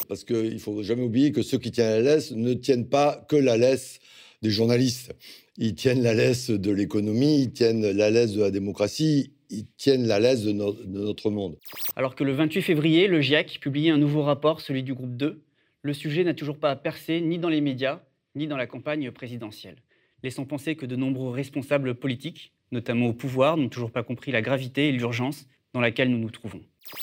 [0.07, 3.25] Parce qu'il ne faut jamais oublier que ceux qui tiennent la laisse ne tiennent pas
[3.27, 3.99] que la laisse
[4.41, 5.13] des journalistes.
[5.57, 10.07] Ils tiennent la laisse de l'économie, ils tiennent la laisse de la démocratie, ils tiennent
[10.07, 11.57] la laisse de, de, notre monde.
[11.97, 15.41] Alors que le 28 février, le GIEC publiait un nouveau rapport, celui du groupe 2,
[15.81, 18.01] le sujet n'a toujours pas percé ni dans les médias,
[18.35, 19.77] ni dans la campagne présidentielle,
[20.23, 24.41] laissant penser que de nombreux responsables politiques, notamment au pouvoir, n'ont toujours pas compris la
[24.41, 26.61] gravité et l'urgence dans laquelle nous nous trouvons.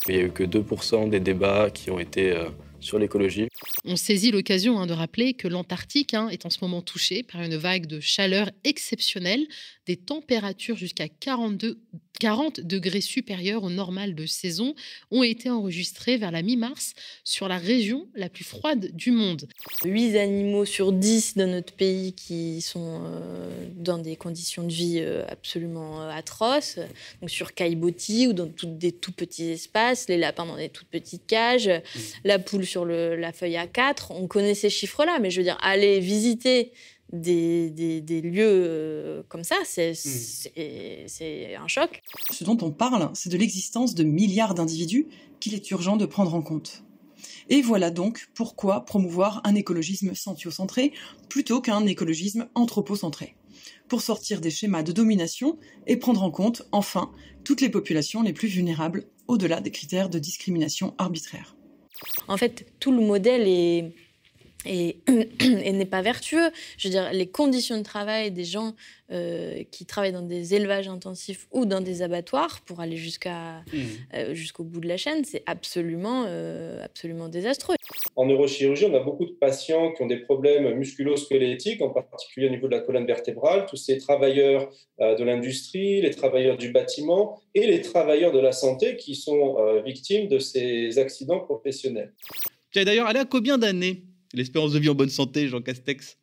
[0.08, 2.48] Il n'y a eu que 2% des débats qui ont été euh,
[2.80, 3.48] sur l'écologie.
[3.84, 7.42] On saisit l'occasion hein, de rappeler que l'Antarctique hein, est en ce moment touché par
[7.42, 9.46] une vague de chaleur exceptionnelle,
[9.86, 11.78] des températures jusqu'à 42
[12.18, 14.74] 40 degrés supérieurs au normal de saison
[15.10, 19.48] ont été enregistrés vers la mi-mars sur la région la plus froide du monde.
[19.84, 24.98] 8 animaux sur 10 dans notre pays qui sont euh, dans des conditions de vie
[25.00, 26.78] euh, absolument euh, atroces,
[27.20, 31.26] donc sur Caillebotis ou dans des tout petits espaces, les lapins dans des toutes petites
[31.26, 32.00] cages, mmh.
[32.24, 34.08] la poule sur le, la feuille A4.
[34.10, 36.72] On connaît ces chiffres-là, mais je veux dire, aller visiter
[37.12, 39.94] des, des, lieux euh, comme ça, mmh.
[39.94, 42.02] c'est un choc.
[42.30, 45.06] Ce dont on parle, c'est de l'existence de milliards d'individus
[45.40, 46.84] qu'il est urgent de prendre en compte.
[47.48, 50.92] Et voilà donc pourquoi promouvoir un écologisme sentiocentré
[51.28, 53.36] plutôt qu'un écologisme anthropocentré.
[53.88, 57.10] Pour sortir des schémas de domination et prendre en compte, enfin,
[57.44, 61.57] toutes les populations les plus vulnérables au-delà des critères de discrimination arbitraire.
[62.26, 63.92] En fait, tout le modèle est
[64.66, 66.50] et, n'est pas vertueux.
[66.76, 68.74] Je veux dire, les conditions de travail des gens
[69.10, 73.78] euh, qui travaillent dans des élevages intensifs ou dans des abattoirs pour aller jusqu'à mmh.
[74.14, 77.76] euh, jusqu'au bout de la chaîne, c'est absolument, euh, absolument désastreux.
[78.16, 82.50] En neurochirurgie, on a beaucoup de patients qui ont des problèmes musculo-squelettiques, en particulier au
[82.50, 87.66] niveau de la colonne vertébrale, tous ces travailleurs de l'industrie, les travailleurs du bâtiment et
[87.66, 92.12] les travailleurs de la santé qui sont victimes de ces accidents professionnels.
[92.72, 94.02] Tu as d'ailleurs allé à combien d'années?
[94.34, 96.18] L'espérance de vie en bonne santé, Jean Castex,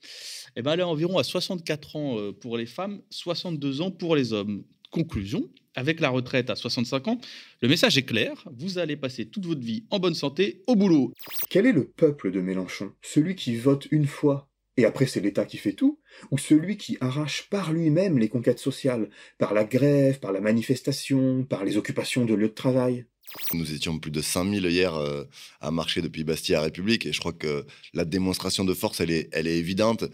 [0.55, 4.15] eh ben, elle est environ à 64 ans euh, pour les femmes, 62 ans pour
[4.15, 4.63] les hommes.
[4.91, 7.19] Conclusion, avec la retraite à 65 ans,
[7.61, 11.11] le message est clair, vous allez passer toute votre vie en bonne santé au boulot.
[11.49, 12.93] Quel est le peuple de Mélenchon?
[13.01, 15.99] Celui qui vote une fois et après c'est l'État qui fait tout
[16.31, 21.43] Ou celui qui arrache par lui-même les conquêtes sociales, par la grève, par la manifestation,
[21.43, 23.05] par les occupations de lieux de travail?
[23.53, 25.23] Nous étions plus de 5000 hier euh,
[25.61, 29.11] à marcher depuis Bastille à République et je crois que la démonstration de force, elle
[29.11, 30.05] est, elle est évidente.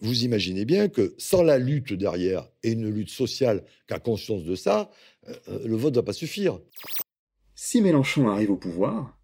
[0.00, 4.44] Vous imaginez bien que sans la lutte derrière et une lutte sociale qui a conscience
[4.44, 4.90] de ça,
[5.28, 6.58] euh, euh, le vote ne va pas suffire.
[7.54, 9.18] Si Mélenchon arrive au pouvoir,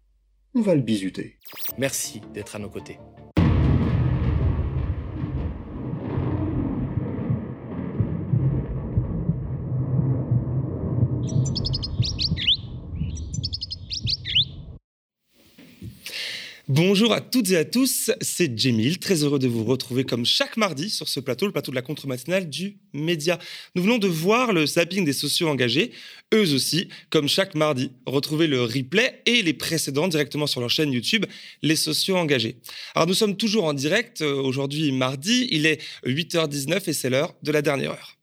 [0.53, 1.37] on va le bisuter.
[1.77, 2.97] Merci d'être à nos côtés.
[16.69, 20.57] Bonjour à toutes et à tous, c'est Jemil, très heureux de vous retrouver comme chaque
[20.57, 23.39] mardi sur ce plateau, le plateau de la contre-matinale du Média.
[23.75, 25.91] Nous venons de voir le zapping des sociaux engagés,
[26.33, 27.91] eux aussi, comme chaque mardi.
[28.05, 31.25] Retrouvez le replay et les précédents directement sur leur chaîne YouTube,
[31.61, 32.57] Les sociaux engagés.
[32.95, 37.33] Alors nous sommes toujours en direct, euh, aujourd'hui mardi, il est 8h19 et c'est l'heure
[37.43, 38.17] de la dernière heure.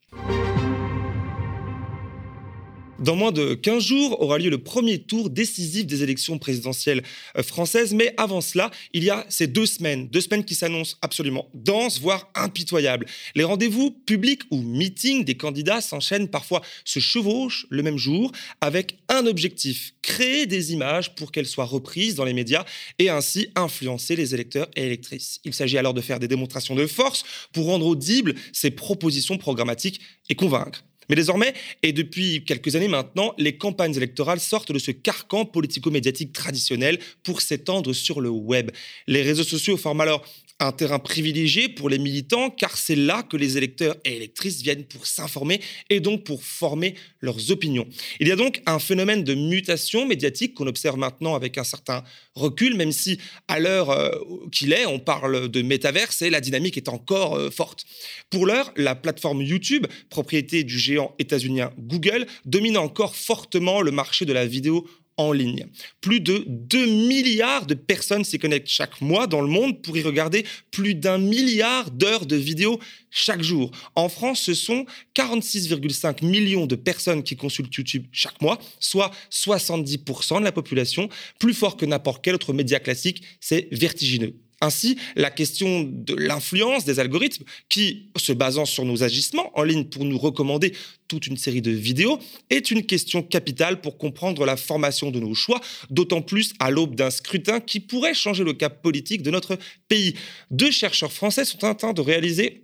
[3.04, 7.02] Dans moins de 15 jours aura lieu le premier tour décisif des élections présidentielles
[7.36, 7.92] euh, françaises.
[7.92, 12.00] Mais avant cela, il y a ces deux semaines, deux semaines qui s'annoncent absolument denses,
[12.00, 13.04] voire impitoyables.
[13.34, 18.32] Les rendez-vous publics ou meetings des candidats s'enchaînent, parfois se chevauchent le même jour,
[18.62, 22.64] avec un objectif, créer des images pour qu'elles soient reprises dans les médias
[22.98, 25.40] et ainsi influencer les électeurs et électrices.
[25.44, 30.00] Il s'agit alors de faire des démonstrations de force pour rendre audibles ces propositions programmatiques
[30.30, 30.84] et convaincre.
[31.08, 36.32] Mais désormais, et depuis quelques années maintenant, les campagnes électorales sortent de ce carcan politico-médiatique
[36.32, 38.70] traditionnel pour s'étendre sur le web.
[39.06, 40.24] Les réseaux sociaux forment alors
[40.60, 44.84] un terrain privilégié pour les militants, car c'est là que les électeurs et électrices viennent
[44.84, 47.86] pour s'informer et donc pour former leurs opinions.
[48.20, 52.04] Il y a donc un phénomène de mutation médiatique qu'on observe maintenant avec un certain
[52.34, 54.10] recul, même si à l'heure euh,
[54.52, 57.84] qu'il est, on parle de métaverse et la dynamique est encore euh, forte.
[58.30, 64.24] Pour l'heure, la plateforme YouTube, propriété du géant états-unien Google, domine encore fortement le marché
[64.24, 64.86] de la vidéo
[65.16, 65.66] en ligne.
[66.00, 70.02] Plus de 2 milliards de personnes s'y connectent chaque mois dans le monde pour y
[70.02, 73.70] regarder plus d'un milliard d'heures de vidéos chaque jour.
[73.94, 80.40] En France, ce sont 46,5 millions de personnes qui consultent YouTube chaque mois, soit 70%
[80.40, 81.08] de la population,
[81.38, 84.34] plus fort que n'importe quel autre média classique, c'est vertigineux.
[84.64, 89.84] Ainsi, la question de l'influence des algorithmes qui, se basant sur nos agissements en ligne
[89.84, 90.72] pour nous recommander
[91.06, 95.34] toute une série de vidéos, est une question capitale pour comprendre la formation de nos
[95.34, 95.60] choix,
[95.90, 99.58] d'autant plus à l'aube d'un scrutin qui pourrait changer le cap politique de notre
[99.88, 100.14] pays.
[100.50, 102.63] Deux chercheurs français sont en train de réaliser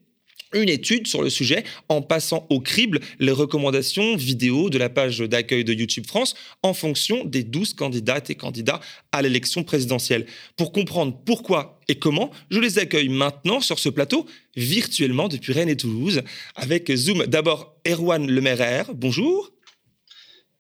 [0.52, 5.18] une étude sur le sujet en passant au crible les recommandations vidéo de la page
[5.18, 8.80] d'accueil de YouTube France en fonction des 12 candidates et candidats
[9.12, 10.26] à l'élection présidentielle.
[10.56, 14.26] Pour comprendre pourquoi et comment, je les accueille maintenant sur ce plateau
[14.56, 16.22] virtuellement depuis Rennes et Toulouse
[16.54, 17.26] avec Zoom.
[17.26, 19.50] D'abord, Erwan Lemerer, bonjour.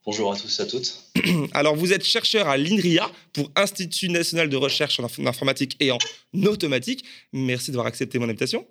[0.06, 0.98] Bonjour à tous et à toutes.
[1.52, 5.98] Alors, vous êtes chercheur à l'INRIA pour Institut national de recherche en informatique et en
[6.44, 7.04] automatique.
[7.32, 8.66] Merci d'avoir accepté mon invitation.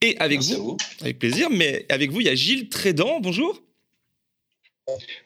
[0.00, 3.20] Et avec vous, avec plaisir, mais avec vous, il y a Gilles Trédan.
[3.20, 3.62] Bonjour.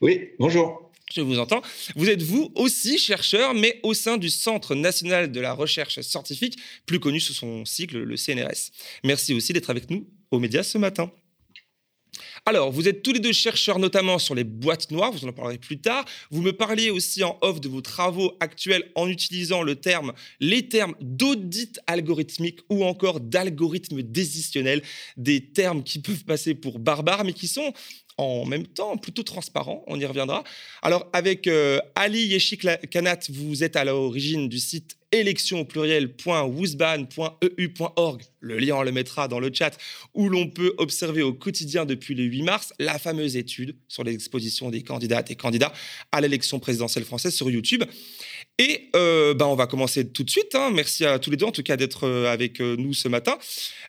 [0.01, 0.91] Oui, bonjour.
[1.13, 1.63] Je vous entends.
[1.97, 6.59] Vous êtes vous aussi chercheur, mais au sein du Centre national de la recherche scientifique,
[6.85, 8.71] plus connu sous son cycle, le CNRS.
[9.05, 11.11] Merci aussi d'être avec nous aux médias ce matin.
[12.49, 15.59] Alors, vous êtes tous les deux chercheurs notamment sur les boîtes noires, vous en parlerez
[15.59, 16.07] plus tard.
[16.31, 20.67] Vous me parliez aussi en off de vos travaux actuels en utilisant le terme, les
[20.67, 24.81] termes d'audit algorithmique ou encore d'algorithme décisionnel,
[25.19, 27.75] des termes qui peuvent passer pour barbares mais qui sont
[28.19, 30.45] en même temps plutôt transparents, on y reviendra.
[30.83, 36.09] Alors avec euh, Ali Yeshik Kanat, vous êtes à l'origine du site élection au.
[38.41, 39.77] Le lien, on le mettra dans le chat,
[40.15, 44.71] où l'on peut observer au quotidien depuis le 8 mars la fameuse étude sur l'exposition
[44.71, 45.73] des candidates et candidats
[46.13, 47.85] à l'élection présidentielle française sur YouTube.
[48.59, 50.55] Et euh, ben on va commencer tout de suite.
[50.55, 50.71] Hein.
[50.75, 53.39] Merci à tous les deux, en tout cas, d'être euh, avec euh, nous ce matin.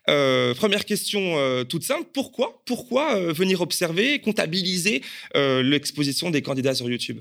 [0.05, 2.07] première question toute simple.
[2.13, 5.01] Pourquoi, pourquoi venir observer, comptabiliser
[5.35, 7.19] l'exposition des candidats sur YouTube?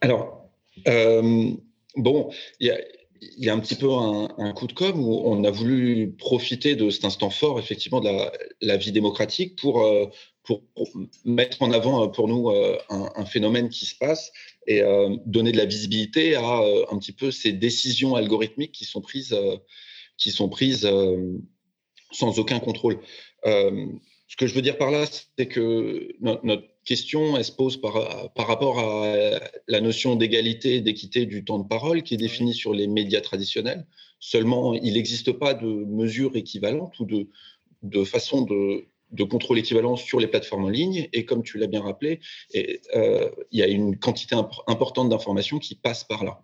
[0.00, 0.50] Alors,
[1.96, 2.74] Bon, il
[3.38, 6.90] y a, un petit peu un, coup de com' où on a voulu profiter de
[6.90, 8.10] cet instant fort, effectivement, de
[8.60, 10.06] la, vie démocratique pour, euh,
[11.24, 14.30] mettre en avant euh, pour nous euh, un, phénomène qui se passe
[14.66, 14.82] et
[15.26, 16.60] donner de la visibilité à
[16.90, 19.36] un petit peu ces décisions algorithmiques qui sont prises,
[20.16, 20.88] qui sont prises
[22.12, 22.98] sans aucun contrôle.
[23.44, 25.04] ce que je veux dire par là,
[25.38, 29.14] c'est que notre question, elle se pose par, par rapport à
[29.68, 33.20] la notion d'égalité et d'équité du temps de parole qui est définie sur les médias
[33.20, 33.86] traditionnels.
[34.20, 37.28] Seulement, il n'existe pas de mesure équivalente ou de,
[37.82, 41.08] de façon de, de contrôle équivalent sur les plateformes en ligne.
[41.12, 42.20] Et comme tu l'as bien rappelé,
[42.54, 44.36] euh, il y a une quantité
[44.66, 46.42] importante d'informations qui passent par là.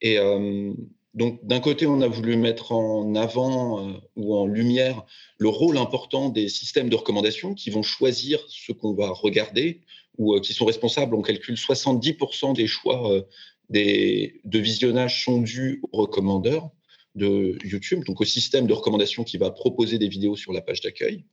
[0.00, 0.72] Et euh,
[1.14, 5.04] donc, d'un côté, on a voulu mettre en avant euh, ou en lumière
[5.38, 9.80] le rôle important des systèmes de recommandation qui vont choisir ce qu'on va regarder
[10.18, 13.24] ou qui sont responsables, on calcule 70% des choix
[13.72, 16.70] des, de visionnage sont dus aux recommandeurs
[17.14, 20.80] de YouTube, donc au système de recommandation qui va proposer des vidéos sur la page
[20.80, 21.24] d'accueil.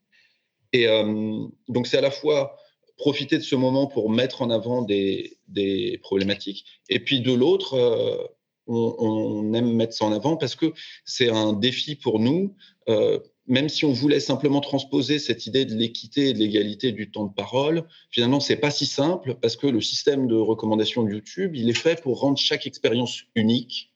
[0.73, 0.87] Et
[1.67, 2.55] donc, c'est à la fois
[2.97, 5.39] profiter de ce moment pour mettre en avant des,
[6.03, 7.75] problématiques, et puis de l'autre,
[8.69, 10.73] on, aime mettre ça en avant parce que
[11.05, 12.55] c'est un défi pour nous.
[12.87, 17.09] Euh, même si on voulait simplement transposer cette idée de l'équité et de l'égalité du
[17.09, 21.55] temps de parole, finalement, c'est pas si simple parce que le système de recommandation YouTube,
[21.55, 23.91] il est fait pour rendre chaque expérience unique.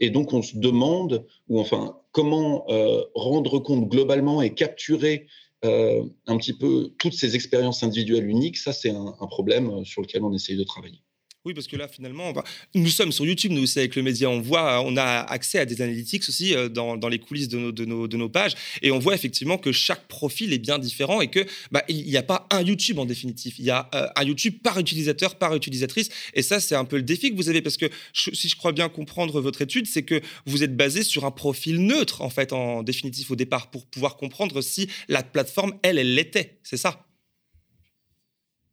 [0.00, 5.28] Et donc, on se demande, ou enfin, comment euh, rendre compte globalement et capturer
[5.62, 10.32] un petit peu toutes ces expériences individuelles uniques, ça c'est un, problème sur lequel on
[10.32, 11.02] essaye de travailler.
[11.46, 12.34] Oui, parce que là, finalement,
[12.74, 14.28] nous sommes sur YouTube, nous aussi, avec le média.
[14.28, 17.56] On voit, on a accès à des analytics aussi euh, dans, dans les coulisses de
[17.56, 18.56] nos, de, nos, de nos, pages.
[18.82, 22.24] Et on voit effectivement que chaque profil est bien différent et que bah, n'y a
[22.24, 23.54] pas un YouTube en définitive.
[23.60, 26.08] Il y a euh, un YouTube par utilisateur, par utilisatrice.
[26.34, 28.72] Et ça, c'est un peu le défi que vous avez parce que si je crois
[28.72, 32.52] bien comprendre votre étude, c'est que vous êtes basé sur un profil neutre, en fait,
[32.52, 36.58] en définitive, au départ, pour pouvoir comprendre si la plateforme, elle, elle l'était.
[36.64, 37.06] C'est ça?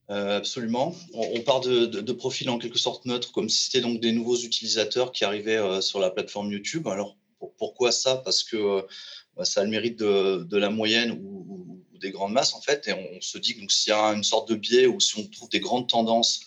[0.10, 0.95] Euh, absolument.
[1.14, 5.12] On, part de, profils en quelque sorte neutres, comme si c'était donc des nouveaux utilisateurs
[5.12, 6.88] qui arrivaient euh, sur la plateforme YouTube.
[6.88, 7.16] Alors
[7.58, 8.18] pourquoi ça?
[8.18, 8.82] Parce que euh,
[9.38, 12.93] bah, ça a le mérite de, la moyenne ou, des grandes masses en fait, et
[12.93, 15.47] on, se dit que s'il y a une sorte de biais ou si on trouve
[15.47, 16.41] des grandes tendances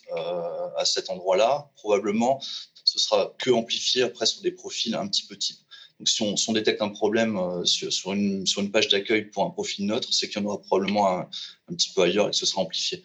[0.76, 2.42] à cet endroit-là, probablement
[2.84, 5.56] ce sera que amplifié après sur des profils un petit peu type.
[5.98, 10.28] Donc, si on, détecte un problème sur, une, page d'accueil pour un profil neutre, c'est
[10.28, 11.30] qu'il y en aura probablement un,
[11.70, 13.02] un, petit peu ailleurs et que ce sera amplifié.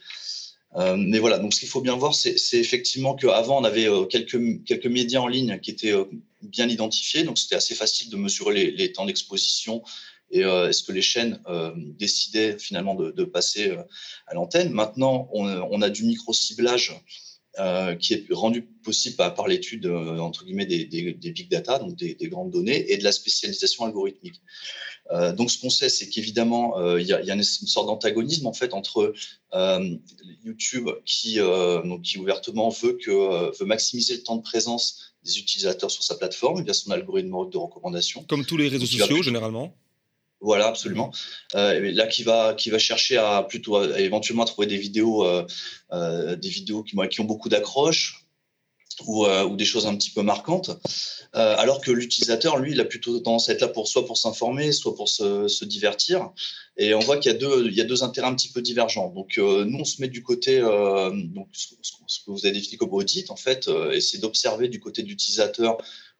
[0.76, 4.06] Euh, mais voilà, donc ce qu'il faut bien voir, c'est effectivement qu'avant, on avait euh,
[4.06, 6.06] quelques, quelques médias en ligne qui étaient euh,
[6.42, 9.84] bien identifiés, donc c'était assez facile de mesurer les, temps d'exposition
[10.34, 11.42] et est-ce que les chaînes
[12.00, 13.76] décidaient finalement de, passer
[14.28, 14.72] à l'antenne.
[14.72, 16.94] Maintenant, on, a du micro-ciblage
[18.00, 22.92] qui est rendu possible par, l'étude entre guillemets des, big data, donc des, grandes données,
[22.92, 24.42] et de la spécialisation algorithmique.
[25.12, 28.54] Euh, donc, ce qu'on sait, c'est qu'évidemment, euh, il y, a une, sorte d'antagonisme en
[28.54, 29.14] fait entre
[29.54, 29.96] euh,
[30.44, 31.40] YouTube qui,
[32.04, 36.64] qui ouvertement veut, que, veut maximiser le temps de présence des utilisateurs sur sa plateforme
[36.64, 38.24] via son algorithme de recommandation.
[38.24, 39.76] Comme tous les réseaux sociaux, généralement.
[40.42, 41.12] Voilà, absolument.
[41.54, 45.24] là, qui va, qui va chercher à plutôt éventuellement trouver des vidéos,
[45.92, 48.22] des vidéos qui, ont beaucoup d'accroches,
[49.08, 50.70] euh, ou, des choses un petit peu marquantes,
[51.36, 54.18] euh, alors que l'utilisateur, lui, il a plutôt tendance à être là pour soit pour
[54.18, 56.30] s'informer, soit pour se, divertir.
[56.78, 58.62] Et on voit qu'il y, a deux, il y a deux intérêts un petit peu
[58.62, 59.10] divergents.
[59.10, 61.70] Donc, euh, nous, on se met du côté, donc, ce,
[62.26, 65.78] que vous avez défini comme audit, en fait, essayer d'observer du côté de l'utilisateur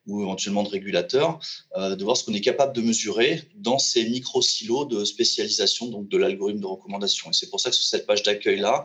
[0.08, 1.40] ou éventuellement de régulateur,
[1.78, 6.18] de voir ce qu'on est capable de mesurer dans ces micro-silos de spécialisation donc de
[6.18, 7.30] l'algorithme de recommandation.
[7.30, 8.84] Et c'est pour ça que sur cette page d'accueil-là,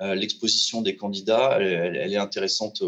[0.00, 2.82] l'exposition des candidats, elle, est intéressante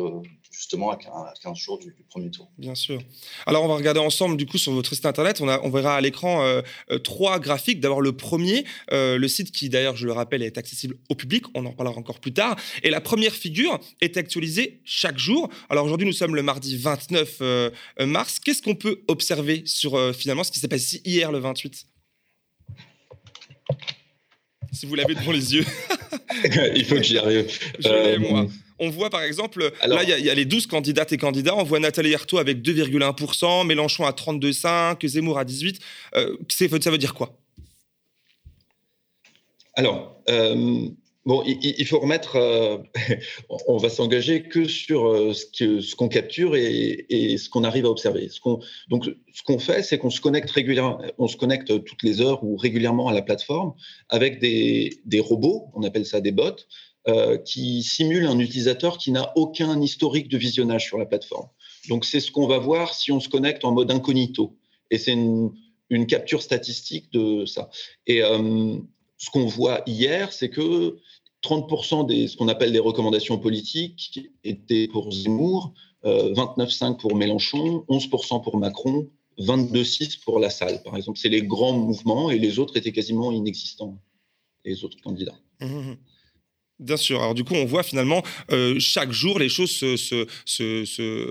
[0.51, 0.99] justement à
[1.43, 2.51] 15 jours du, premier tour.
[2.59, 3.01] Bien sûr.
[3.47, 6.45] Alors, on va regarder ensemble, du coup, sur votre site internet, on, verra à l'écran
[6.45, 7.81] euh, euh, trois graphiques.
[7.81, 11.45] D'abord, le premier, euh, le site qui, d'ailleurs, je le rappelle, est accessible au public.
[11.55, 12.57] On en parlera encore plus tard.
[12.83, 15.49] Et la première figure est actualisée chaque jour.
[15.71, 18.39] Alors, aujourd'hui, nous sommes le mardi 29 mars.
[18.39, 21.87] Qu'est-ce qu'on peut observer sur, finalement, ce qui s'est passé hier, le 28
[24.73, 25.65] si vous l'avez devant les yeux.
[26.75, 27.47] Il faut que j'y arrive.
[27.79, 28.47] Je moi.
[28.83, 31.55] On voit par exemple, là, il y, a les 12 candidates et candidats.
[31.55, 35.79] On voit Nathalie Arthaud avec 2,1%, Mélenchon à 32,5%, Zemmour à 18%.
[36.17, 36.37] Euh,
[36.81, 37.37] ça veut dire quoi?
[39.75, 40.89] Alors, euh,
[41.25, 42.37] bon, il, faut remettre.
[42.37, 42.79] Euh,
[43.67, 48.29] on va s'engager que sur ce qu'on capture et, ce qu'on arrive à observer.
[48.29, 48.41] Ce
[48.89, 52.45] donc, ce qu'on fait, c'est qu'on se connecte régulièrement, on se connecte toutes les heures
[52.45, 53.75] ou régulièrement à la plateforme
[54.09, 56.57] avec des, robots, on appelle ça des bots,
[57.09, 61.49] euh, qui simule un utilisateur qui n'a aucun historique de visionnage sur la plateforme.
[61.89, 64.59] Donc c'est ce qu'on va voir si on se connecte en mode incognito.
[64.91, 65.53] Et c'est une,
[66.07, 67.71] capture statistique de ça.
[68.07, 68.77] Et euh,
[69.21, 70.97] ce qu'on voit hier, c'est que
[71.45, 77.85] 30% des ce qu'on appelle des recommandations politiques étaient pour Zemmour, 29,5 euh, pour Mélenchon,
[77.89, 81.19] 11% pour Macron, 22,6 pour la salle, par exemple.
[81.19, 83.99] C'est les grands mouvements et les autres étaient quasiment inexistants,
[84.65, 85.39] les autres candidats.
[85.61, 85.97] Mmh, mmh, mmh.
[86.81, 87.21] Bien sûr.
[87.21, 90.27] Alors du coup, on voit finalement euh, chaque jour les choses se...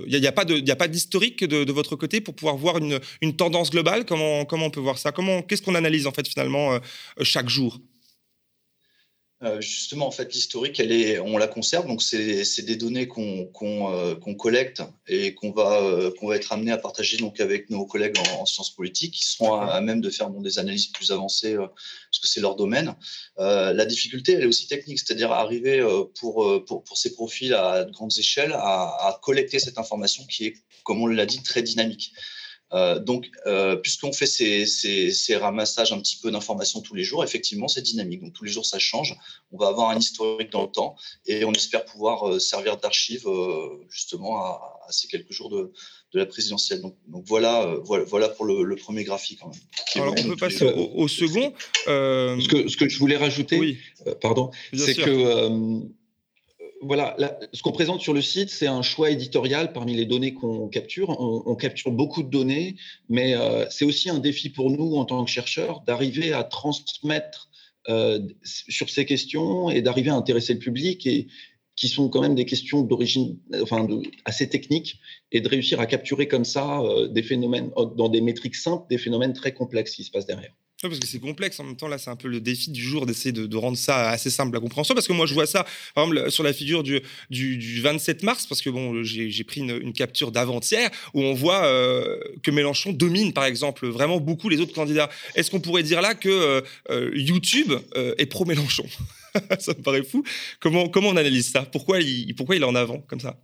[0.08, 4.06] Il n'y a, pas d'historique de, votre côté pour pouvoir voir une, tendance globale?
[4.06, 5.12] Comment, comment on peut voir ça?
[5.48, 6.80] Qu'est-ce qu'on analyse en fait finalement euh,
[7.24, 7.80] chaque jour?
[9.42, 11.88] Euh, justement, en fait, l'historique, elle est, on la conserve.
[11.88, 16.72] Donc, c'est des données qu'on euh, collecte et qu'on va, euh, qu'on va être amené
[16.72, 20.30] à partager donc avec nos collègues en, sciences politiques, qui seront à, même de faire
[20.30, 22.96] des analyses plus avancées parce que c'est leur domaine.
[23.38, 25.82] la difficulté, elle est aussi technique, c'est-à-dire arriver
[26.20, 30.54] pour, pour, pour, ces profils à grandes échelles à, à collecter cette information qui est,
[30.84, 32.14] comme on l'a dit, très dynamique.
[32.74, 37.68] Euh, donc, euh, puisqu'on fait ces, ramassages un petit peu d'informations tous les jours, effectivement,
[37.68, 38.22] c'est dynamique.
[38.22, 39.18] Donc, tous les jours, ça change.
[39.52, 40.96] On va avoir un historique dans le temps
[41.26, 43.28] et on espère pouvoir euh, servir d'archive
[43.90, 45.72] justement à, ces quelques jours de,
[46.14, 46.82] la présidentielle.
[46.82, 46.96] Donc,
[47.26, 49.40] voilà, voilà, pour le, premier graphique.
[49.96, 51.54] Alors, on peut passer au, second.
[51.86, 53.78] Ce, que, ce que je voulais rajouter,
[54.22, 55.82] pardon, c'est que
[56.82, 57.16] voilà,
[57.52, 61.10] ce qu'on présente sur le site, c'est un choix éditorial parmi les données qu'on capture.
[61.20, 62.78] On, capture beaucoup de données,
[63.10, 67.50] mais euh, c'est aussi un défi pour nous en tant que chercheurs d'arriver à transmettre
[67.90, 71.08] euh, sur ces questions et d'arriver à intéresser le public
[71.76, 73.40] qui sont quand même des questions d'origine,
[74.26, 75.00] assez techniques,
[75.32, 78.98] et de réussir à capturer comme ça euh, des phénomènes, dans des métriques simples, des
[78.98, 80.54] phénomènes très complexes qui se passent derrière.
[80.82, 81.60] Parce que c'est complexe.
[81.60, 84.10] En même temps, là, c'est un peu le défi du jour d'essayer de, rendre ça
[84.10, 84.94] assez simple à compréhension.
[84.96, 88.24] Parce que moi, je vois ça, par exemple, sur la figure du, du, du 27
[88.24, 92.94] mars, parce que bon, j'ai pris une, capture d'avant-hier où on voit euh, que Mélenchon
[92.94, 95.10] domine, par exemple, vraiment beaucoup les autres candidats.
[95.36, 98.86] Est-ce qu'on pourrait dire là que euh, YouTube euh, est pro-Mélenchon?
[99.60, 100.24] Ça me paraît fou.
[100.62, 101.64] Comment, comment on analyse ça?
[101.64, 103.38] Pourquoi il, pourquoi il est en avant comme ça?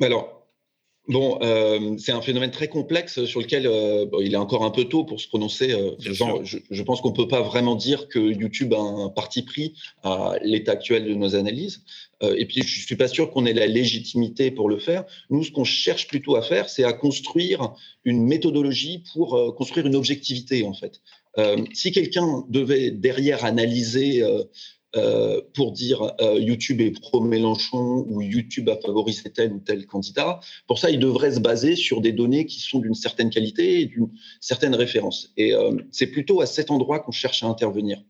[0.00, 0.35] Alors,
[1.08, 4.70] Bon, euh, c'est un phénomène très complexe sur lequel euh, bon, il est encore un
[4.70, 5.72] peu tôt pour se prononcer.
[5.72, 9.08] Euh, genre, je, je, pense qu'on ne peut pas vraiment dire que YouTube a un
[9.08, 11.82] parti pris à l'état actuel de nos analyses.
[12.22, 15.04] Euh, et puis, je ne suis pas sûr qu'on ait la légitimité pour le faire.
[15.30, 19.86] Nous, ce qu'on cherche plutôt à faire, c'est à construire une méthodologie pour euh, construire
[19.86, 21.00] une objectivité, en fait.
[21.38, 24.22] Euh, si quelqu'un devait derrière analyser
[24.96, 30.40] euh, pour dire euh, YouTube est pro-Mélenchon ou YouTube a favorisé tel ou tel candidat.
[30.66, 33.86] Pour ça, il devrait se baser sur des données qui sont d'une certaine qualité et
[33.86, 35.32] d'une certaine référence.
[35.36, 38.02] Et euh, c'est plutôt à cet endroit qu'on cherche à intervenir.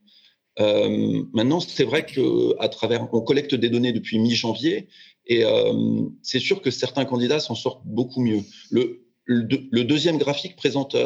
[0.59, 4.89] Maintenant, c'est vrai que à travers, on collecte des données depuis mi-janvier
[5.26, 5.45] et
[6.22, 8.41] c'est sûr que certains candidats s'en sortent beaucoup mieux.
[8.70, 10.97] Le deuxième graphique présente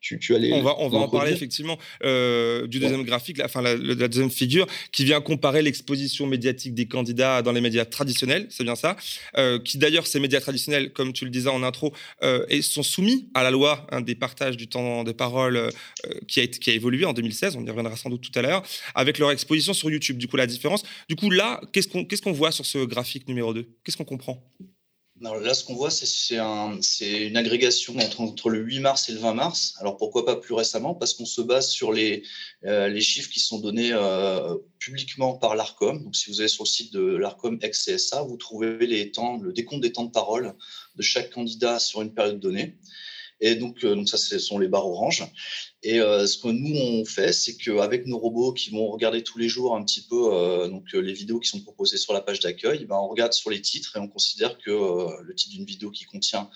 [0.00, 3.06] tu, tu allais on va, on va en parler effectivement euh, du deuxième ouais.
[3.06, 7.52] graphique, la, enfin la, la, deuxième figure, qui vient comparer l'exposition médiatique des candidats dans
[7.52, 8.96] les médias traditionnels, c'est bien ça,
[9.36, 11.92] euh, qui d'ailleurs ces médias traditionnels, comme tu le disais en intro,
[12.22, 15.70] euh, sont soumis à la loi hein, des partages du temps de parole
[16.28, 18.42] qui, a été, qui a évolué en 2016, on y reviendra sans doute tout à
[18.42, 18.62] l'heure,
[18.94, 20.18] avec leur exposition sur YouTube.
[20.18, 20.82] Du coup, la différence.
[21.08, 24.04] Du coup, là, qu'est-ce qu'on qu'est-ce qu'on voit sur ce graphique numéro 2 Qu'est-ce qu'on
[24.04, 24.42] comprend?
[25.20, 29.34] Là, ce qu'on voit, c'est un, une agrégation entre, le 8 mars et le 20
[29.34, 29.74] mars.
[29.78, 30.94] Alors pourquoi pas plus récemment?
[30.94, 32.22] Parce qu'on se base sur les,
[32.64, 36.02] euh, chiffres qui sont donnés euh, publiquement par l'ARCOM.
[36.02, 39.92] Donc si vous allez sur le site de l'ARCOM ex-CSA, vous trouvez le décompte des
[39.92, 40.54] temps de parole
[40.96, 42.76] de chaque candidat sur une période donnée.
[43.40, 45.24] Et donc, euh, donc ça, ce sont les barres oranges.
[45.82, 49.38] Et euh, ce que nous, on fait, c'est qu'avec nos robots qui vont regarder tous
[49.38, 52.40] les jours un petit peu euh, donc, les vidéos qui sont proposées sur la page
[52.40, 55.90] d'accueil, ben, on regarde sur les titres et on considère que le titre d'une vidéo
[55.90, 56.50] qui contient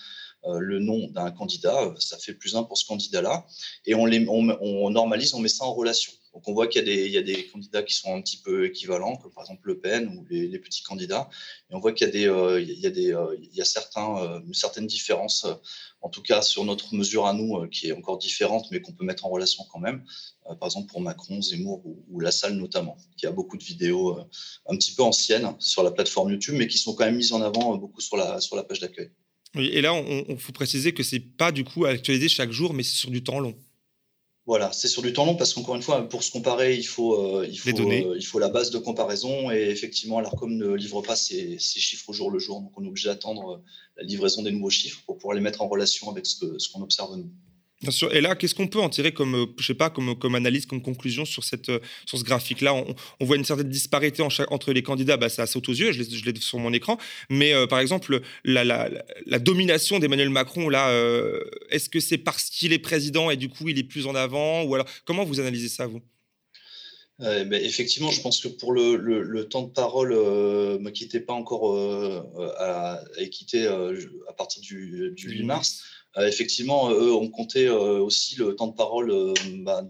[0.46, 3.46] le nom d'un candidat, ça fait plus un pour ce candidat-là.
[3.86, 6.12] Et on, les, on normalise, on met ça en relation.
[6.34, 9.30] Donc on voit qu'il y, a des candidats qui sont un petit peu équivalents, comme
[9.30, 11.30] par exemple Le Pen ou les, petits candidats.
[11.70, 13.64] Et on voit qu'il y a, des, euh, il euh,
[13.96, 15.46] euh, certaines différences,
[16.00, 19.04] en tout cas sur notre mesure à nous, qui est encore différente, mais qu'on peut
[19.04, 20.04] mettre en relation quand même.
[20.44, 24.18] par exemple pour Macron, Zemmour ou, La Salle notamment, qui a beaucoup de vidéos
[24.66, 27.42] un petit peu anciennes sur la plateforme YouTube, mais qui sont quand même mises en
[27.42, 29.10] avant beaucoup sur la, sur la page d'accueil.
[29.54, 32.82] Oui, et là, on faut préciser que c'est pas du coup actualisé chaque jour, mais
[32.82, 33.54] c'est sur du temps long.
[34.46, 37.14] Voilà, c'est sur du temps long parce qu'encore une fois, pour se comparer, il faut,
[37.14, 41.00] euh, il, faut, euh, il faut la base de comparaison et effectivement, l'ARCOM ne livre
[41.00, 42.60] pas ses, ses, chiffres au jour le jour.
[42.60, 43.62] Donc, on est obligé d'attendre
[43.96, 46.68] la livraison des nouveaux chiffres pour pouvoir les mettre en relation avec ce qu'on ce
[46.68, 47.30] qu observe nous.
[47.84, 48.14] Bien sûr.
[48.14, 50.80] Et là, qu'est-ce qu'on peut en tirer comme, je sais pas, comme, comme analyse, comme
[50.80, 51.70] conclusion sur, cette,
[52.06, 52.72] sur ce graphique-là?
[52.72, 55.18] On, on, voit une certaine disparité en chaque, entre les candidats.
[55.18, 56.96] Bah, ça saute aux yeux, je l'ai sur mon écran.
[57.28, 58.88] Mais euh, par exemple, la, la,
[59.26, 63.50] la domination d'Emmanuel Macron, là, euh, est-ce que c'est parce qu'il est président et du
[63.50, 64.62] coup il est plus en avant?
[64.62, 66.00] Ou alors, comment vous analysez ça, vous?
[67.20, 70.90] Euh, ben, effectivement, je pense que pour le, le, le temps de parole, euh, me
[70.90, 72.22] quittez pas encore euh,
[72.58, 75.84] à, à à partir du, du 8 mars.
[76.16, 79.86] Euh, effectivement, eux ont compté euh, aussi le temps de parole euh, bah,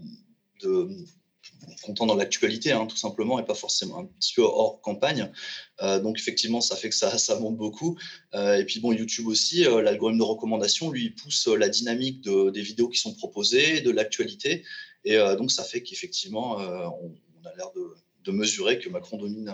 [1.83, 5.31] comptant dans l'actualité, hein, tout simplement, et pas forcément un petit peu hors campagne.
[5.79, 7.99] Donc effectivement, ça fait que ça, monte beaucoup.
[8.33, 12.89] Et puis bon, YouTube aussi, l'algorithme de recommandation, lui, pousse la dynamique de, des vidéos
[12.89, 14.63] qui sont proposées, de l'actualité.
[15.03, 17.13] Et donc ça fait qu'effectivement, on,
[17.45, 19.53] a l'air de, de, mesurer que Macron domine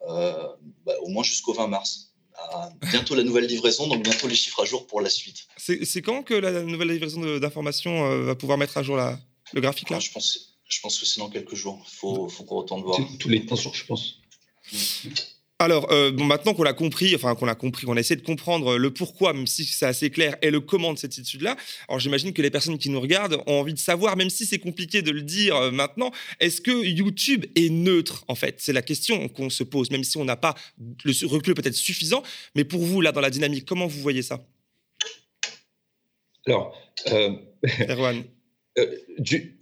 [0.00, 0.58] bah,
[1.00, 2.13] au moins jusqu'au 20 mars.
[2.36, 5.46] À bientôt la nouvelle livraison, donc bientôt les chiffres à jour pour la suite.
[5.56, 9.18] C'est quand que la nouvelle livraison d'informations euh, va pouvoir mettre à jour la,
[9.52, 10.00] le graphique là?
[10.00, 11.84] Je pense, je pense que c'est dans quelques jours.
[11.86, 12.98] Il faut, faut qu'on retourne voir.
[13.18, 14.20] Tous les 15 jours, je pense.
[15.60, 18.26] Alors, euh, bon, maintenant qu'on l'a compris, enfin qu'on a compris, qu'on a essayé de
[18.26, 21.56] comprendre le pourquoi, même si c'est assez clair, et le comment de cette étude-là,
[21.88, 24.58] alors j'imagine que les personnes qui nous regardent ont envie de savoir, même si c'est
[24.58, 28.56] compliqué de le dire euh, maintenant, est-ce que YouTube est neutre, en fait?
[28.58, 30.56] C'est la question qu'on se pose, même si on n'a pas
[31.04, 32.24] le recul peut-être suffisant,
[32.56, 34.44] mais pour vous, là, dans la dynamique, comment vous voyez ça?
[36.46, 36.76] Alors,
[37.06, 37.30] euh...
[37.88, 38.24] Erwan.
[39.18, 39.56] du,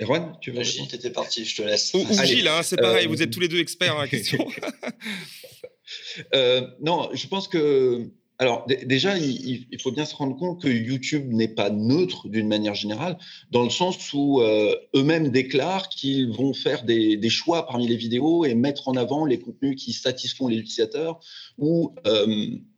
[0.00, 1.92] Erwan, tu veux Gilles, t'étais parti, je te laisse.
[1.94, 3.08] Ou, ou Gilles, hein, c'est pareil, euh...
[3.08, 4.46] vous êtes tous les deux experts en la question.
[6.34, 11.30] euh, non, je pense que alors déjà, il, faut bien se rendre compte que YouTube
[11.30, 13.18] n'est pas neutre d'une manière générale,
[13.50, 18.46] dans le sens où euh, eux-mêmes déclarent qu'ils vont faire des, choix parmi les vidéos
[18.46, 21.20] et mettre en avant les contenus qui satisfont les utilisateurs.
[21.58, 22.24] Ou euh,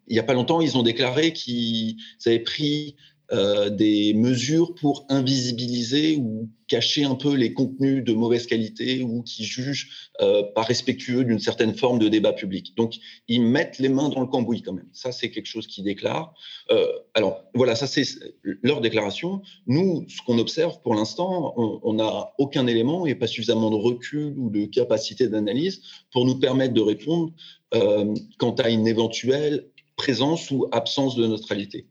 [0.09, 1.97] il n'y a pas longtemps, ils ont déclaré qu'ils
[2.27, 2.97] avaient pris
[3.33, 9.23] euh, des mesures pour invisibiliser ou cacher un peu les contenus de mauvaise qualité ou
[9.23, 12.75] qui jugent euh, pas respectueux d'une certaine forme de débat public.
[12.77, 12.97] Donc,
[13.29, 14.89] ils mettent les mains dans le cambouis quand même.
[14.93, 16.35] Ça, c'est quelque chose qu'ils déclarent.
[16.71, 18.05] Euh, alors, voilà, ça, c'est
[18.43, 19.41] leur déclaration.
[19.67, 24.35] Nous, ce qu'on observe pour l'instant, on n'a aucun élément et pas suffisamment de recul
[24.37, 25.81] ou de capacité d'analyse
[26.13, 27.33] pour nous permettre de répondre
[28.37, 29.72] quant à une éventuelle
[30.03, 31.87] présence ou absence de neutralité.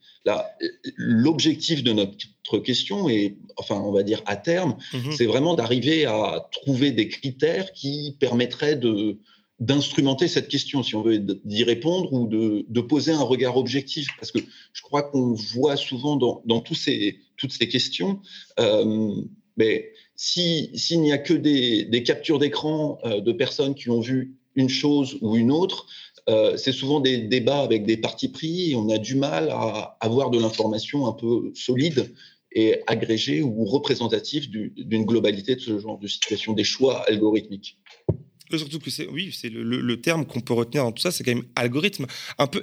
[0.98, 5.14] L'objectif de notre question, et enfin on va dire à terme, mhm.
[5.14, 9.18] c'est vraiment d'arriver à trouver des critères qui permettraient de
[9.60, 14.08] d'instrumenter cette question, si on veut d'y répondre ou de, de, poser un regard objectif.
[14.20, 14.40] Parce que
[14.74, 18.22] je crois qu'on voit souvent dans, dans tous ces, toutes ces questions,
[18.60, 19.14] euh,
[19.58, 24.36] mais s'il n'y a que des, des captures d'écran euh, de personnes qui ont vu
[24.56, 25.86] une chose ou une autre,
[26.30, 29.98] euh, c'est souvent des débats avec des partis pris et on a du mal à
[30.00, 32.14] avoir de l'information un peu solide
[32.54, 37.78] et agrégée ou représentative d'une globalité de ce genre de situation, des choix algorithmiques.
[38.58, 41.34] Surtout que c'est, oui, c'est le, terme qu'on peut retenir dans tout ça, c'est quand
[41.34, 42.06] même algorithme.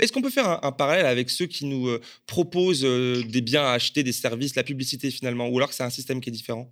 [0.01, 3.63] Est-ce qu'on peut faire un, parallèle avec ceux qui nous euh, proposent euh, des biens
[3.63, 6.33] à acheter, des services, la publicité finalement, ou alors que c'est un système qui est
[6.33, 6.71] différent?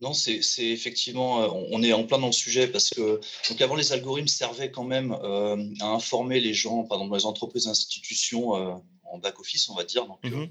[0.00, 3.74] Non, c'est effectivement, euh, on est en plein dans le sujet parce que donc avant
[3.74, 8.74] les algorithmes servaient quand même euh, à informer les gens, pardon, les entreprises, institutions euh,
[9.10, 10.44] en back office, on va dire, donc, mmh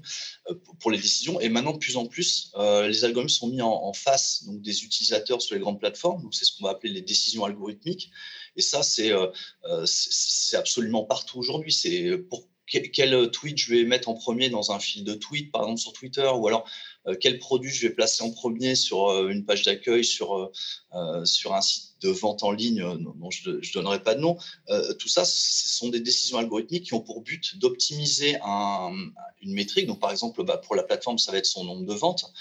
[0.80, 1.40] pour les décisions.
[1.40, 5.40] Et maintenant, de plus en plus, les algorithmes sont mis en, face donc des utilisateurs
[5.40, 6.22] sur les grandes plateformes.
[6.22, 8.10] Donc c'est ce qu'on va appeler les décisions algorithmiques.
[8.56, 9.12] Et ça, c'est
[9.84, 11.72] c'est absolument partout aujourd'hui.
[11.72, 15.62] C'est pour quel tweet je vais mettre en premier dans un fil de tweet, par
[15.62, 16.68] exemple sur Twitter, ou alors
[17.16, 20.50] quel produit je vais placer en premier sur euh, une page d'accueil, sur,
[20.94, 24.36] euh, sur un site de vente en ligne dont je ne donnerai pas de nom.
[24.98, 28.92] tout ça, ce sont des décisions algorithmiques qui ont pour but d'optimiser un,
[29.42, 29.86] une métrique.
[29.86, 32.32] Donc, par exemple, bah, pour la plateforme, ça va être son nombre de ventes.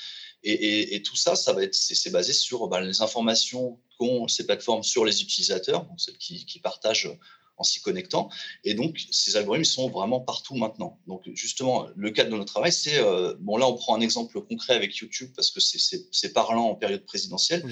[0.43, 4.84] Et, tout ça, ça va être, c'est basé sur bah, les informations qu'ont ces plateformes
[4.84, 7.09] sur les utilisateurs, donc celles qui partagent
[7.58, 8.30] en s'y connectant.
[8.64, 10.99] Et donc, ces algorithmes sont vraiment partout maintenant.
[11.08, 14.39] Donc, justement, le cadre de notre travail, c'est, euh, bon, là, on prend un exemple
[14.41, 17.64] concret avec YouTube parce que c'est parlant en période présidentielle.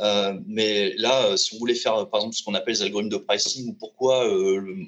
[0.00, 3.10] Euh, mais là, euh, si on voulait faire, par exemple, ce qu'on appelle les algorithmes
[3.10, 4.26] de pricing ou pourquoi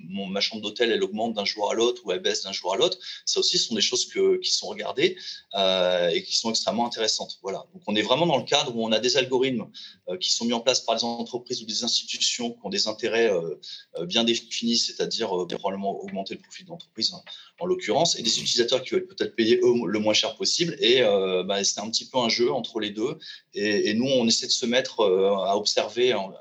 [0.08, 2.72] mon, ma chambre d'hôtel, elle augmente d'un jour à l'autre ou elle baisse d'un jour
[2.72, 5.16] à l'autre, ça aussi, sont des choses que, qui sont regardées
[5.54, 7.38] et qui sont extrêmement intéressantes.
[7.42, 7.66] Voilà.
[7.74, 9.66] Donc, on est vraiment dans le cadre où on a des algorithmes
[10.20, 13.30] qui sont mis en place par les entreprises ou des institutions qui ont des intérêts
[14.06, 17.22] bien définis fini, c'est-à-dire euh, probablement augmenter le profit de l'entreprise hein,
[17.58, 20.76] en l'occurrence, et des utilisateurs qui veulent peut-être payer le moins cher possible.
[20.80, 23.18] Et euh, bah, c'est un petit peu un jeu entre les deux.
[23.54, 26.32] Et, nous, on essaie de se mettre euh, à observer un,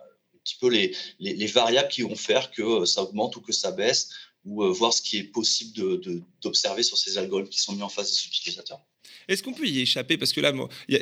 [0.44, 4.10] petit peu les, les, variables qui vont faire que ça augmente ou que ça baisse,
[4.46, 6.00] ou voir ce qui est possible
[6.42, 8.80] d'observer de, sur ces algorithmes qui sont mis en face des utilisateurs.
[9.28, 10.18] Est-ce qu'on peut y échapper?
[10.18, 10.54] Parce que là,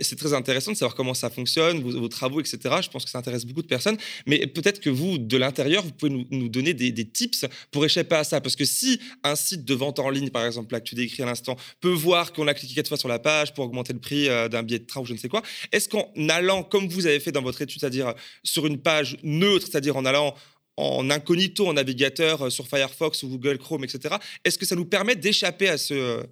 [0.02, 2.58] c'est très intéressant de savoir comment ça fonctionne, vos, travaux, etc.
[2.82, 3.98] Je pense que ça intéresse beaucoup de personnes.
[4.26, 8.24] Mais peut-être que vous, de l'intérieur, vous pouvez nous, donner des, tips pour échapper à
[8.24, 8.42] ça.
[8.42, 11.24] Parce que si un site de vente en ligne, par exemple, là que tu décris
[11.24, 14.00] à l'instant, peut voir qu'on a cliqué quatre fois sur la page pour augmenter le
[14.00, 16.88] prix euh, d'un billet de train ou je ne sais quoi, est-ce qu'en allant, comme
[16.88, 18.14] vous avez fait dans votre étude, c'est-à-dire
[18.44, 20.36] sur une page neutre, c'est-à-dire en allant
[20.78, 24.16] en incognito en navigateur euh, sur Firefox ou Google Chrome, etc.
[24.44, 26.26] Est-ce que ça nous permet d'échapper à ce,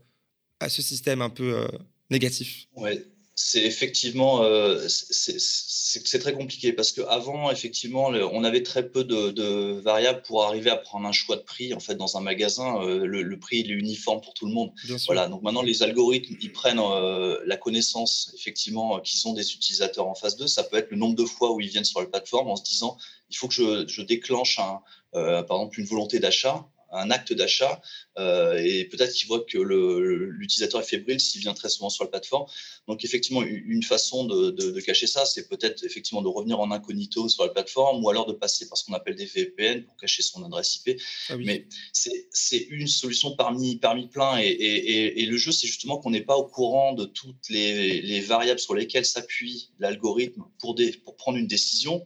[0.64, 1.68] à ce système un peu euh,
[2.09, 2.68] négatif.
[2.76, 3.05] Ouais,
[3.36, 10.22] c'est effectivement euh, c'est très compliqué parce qu'avant effectivement on avait très peu de, variables
[10.22, 12.82] pour arriver à prendre un choix de prix en fait dans un magasin.
[12.84, 14.72] Euh, le, prix il est uniforme pour tout le monde.
[15.07, 16.82] Voilà donc maintenant les algorithmes ils prennent
[17.45, 20.47] la connaissance effectivement qu'ils ont des utilisateurs en face d'eux.
[20.47, 22.64] Ça peut être le nombre de fois où ils viennent sur la plateforme en se
[22.64, 22.97] disant
[23.32, 27.82] il faut que je, je déclenche un, par exemple une volonté d'achat un acte d'achat
[28.18, 32.10] euh, et peut-être qu'il voit que l'utilisateur est fébrile s'il vient très souvent sur la
[32.10, 32.46] plateforme.
[32.88, 37.44] Donc effectivement, une façon de, cacher ça, c'est peut-être effectivement de revenir en incognito sur
[37.44, 40.44] la plateforme ou alors de passer par ce qu'on appelle des VPN pour cacher son
[40.44, 41.00] adresse IP.
[41.30, 46.22] Ah Mais c'est une solution parmi, parmi plein et, le jeu, c'est justement qu'on n'est
[46.22, 51.38] pas au courant de toutes les, les variables sur lesquelles s'appuie l'algorithme pour, pour prendre
[51.38, 52.06] une décision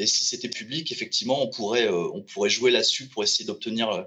[0.00, 4.02] et si c'était public, effectivement, on pourrait, euh, jouer là-dessus pour essayer d'obtenir euh,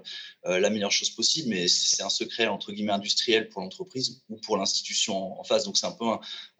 [0.46, 1.50] euh, la meilleure chose possible.
[1.50, 5.64] Mais c'est un secret, entre guillemets, industriel pour l'entreprise ou pour l'institution en, face.
[5.64, 6.06] Donc, c'est un peu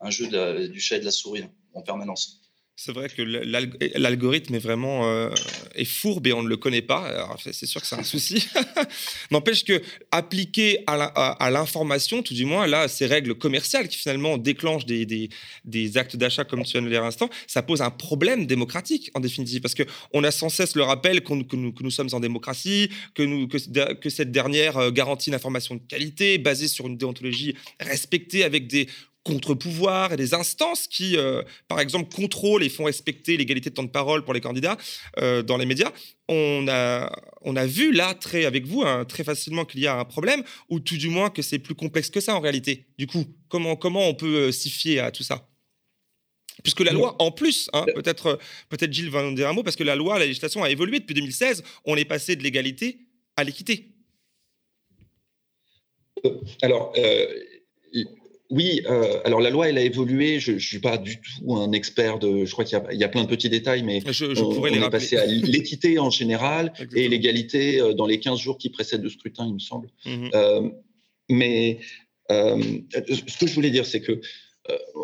[0.01, 0.29] un, jeu
[0.69, 2.44] du chat et de la souris en permanence.
[2.77, 5.31] C'est vrai que l'algorithme est vraiment euh,
[5.77, 7.37] est fourbe et on ne le connaît pas.
[7.39, 8.49] C'est sûr que c'est un souci.
[9.31, 14.87] N'empêche que appliquer à l'information, tout du moins là, ces règles commerciales qui finalement déclenchent
[14.87, 15.29] des,
[15.97, 19.21] actes d'achat comme tu viens de dire à l'instant, ça pose un problème démocratique en
[19.21, 22.19] définitive parce que on a sans cesse le rappel que, nous, que, nous, sommes en
[22.19, 27.55] démocratie, que, que cette dernière euh, garantit une information de qualité basée sur une déontologie
[27.79, 28.89] respectée avec des
[29.25, 33.83] contre-pouvoirs et des instances qui, euh, par exemple, contrôlent et font respecter l'égalité de temps
[33.83, 34.77] de parole pour les candidats
[35.19, 35.91] euh, dans les médias.
[36.29, 37.11] On a,
[37.41, 40.45] on a vu là, très, avec vous, hein, très facilement qu'il y a un problème,
[40.69, 42.87] ou tout du moins que c'est plus complexe que ça en réalité.
[42.99, 45.49] Du coup, comment, comment on peut euh, s'y fier à tout ça?
[46.63, 49.75] Puisque la loi, en plus, hein, peut-être peut Gilles va nous dire un mot, parce
[49.75, 53.01] que la loi, la législation a évolué depuis 2016, on est passé de l'égalité
[53.37, 53.91] à l'équité.
[56.63, 56.95] Alors,
[58.55, 60.39] oui, euh, alors la loi, elle a évolué.
[60.39, 62.45] Je ne suis pas du tout un expert de.
[62.45, 65.27] Je crois qu'il y, a plein de petits détails, mais je, on, est passé à
[65.27, 69.55] l'équité en général et l'égalité euh, dans les 15 jours qui précèdent le scrutin, il
[69.55, 69.89] me semble.
[70.07, 70.69] Mmh euh,
[71.31, 71.79] mais
[72.31, 74.21] ce que je voulais dire, c'est que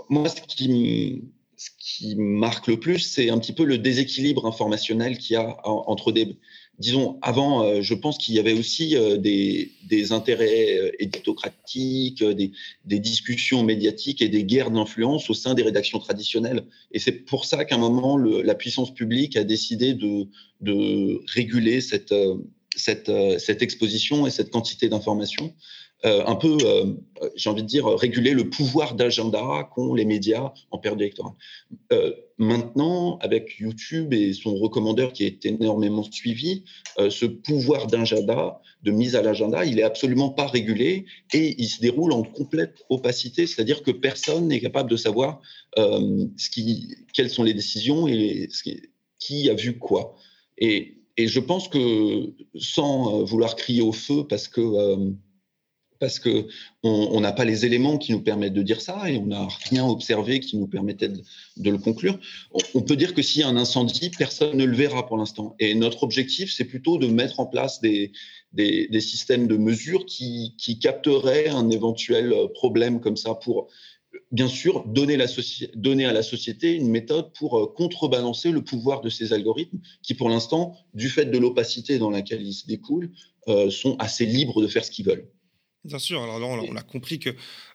[0.09, 1.23] moi, ce qui,
[1.57, 5.59] ce qui marque le plus, c'est un petit peu le déséquilibre informationnel qu'il y a
[5.65, 6.37] entre des,
[6.81, 12.99] disons, avant, euh, je pense qu'il y avait aussi euh, des, intérêts euh, éditocratiques, des,
[12.99, 16.65] discussions médiatiques et des guerres d'influence au sein des rédactions traditionnelles.
[16.91, 20.27] Et c'est pour ça qu'à un moment, la puissance publique a décidé de,
[21.33, 22.15] réguler cette,
[22.75, 25.55] cette, exposition et cette quantité d'informations.
[26.03, 26.57] Un peu,
[27.37, 31.35] j'ai envie de dire, réguler le pouvoir d'agenda qu'ont les médias en période électorale.
[32.41, 36.65] Maintenant, avec YouTube et son recommandeur qui est énormément suivi,
[36.99, 41.67] euh, ce pouvoir d'agenda, de mise à l'agenda, il est absolument pas régulé et il
[41.67, 45.43] se déroule en complète opacité, c'est-à-dire que personne n'est capable de savoir
[45.77, 46.25] euh,
[47.13, 48.49] quelles sont les décisions et
[49.19, 50.17] qui, a vu quoi.
[50.57, 54.63] Et, je pense que sans euh, vouloir crier au feu, parce que
[56.01, 56.47] parce que
[56.83, 59.87] on n'a pas les éléments qui nous permettent de dire ça et on n'a rien
[59.87, 62.19] observé qui nous permettait de, le conclure.
[62.75, 65.55] On, peut dire que s'il y a un incendie, personne ne le verra pour l'instant.
[65.61, 68.13] Et notre objectif, c'est plutôt de mettre en place des,
[68.99, 73.69] systèmes de mesure qui, capteraient un éventuel problème comme ça pour,
[74.33, 79.35] bien sûr, donner à la société une méthode pour euh, contrebalancer le pouvoir de ces
[79.35, 83.13] algorithmes qui, pour l'instant, du fait de l'opacité dans laquelle ils se découlent,
[83.49, 85.29] euh, sont assez libres de faire ce qu'ils veulent.
[85.85, 87.31] Bien sûr, alors là, on, a compris que,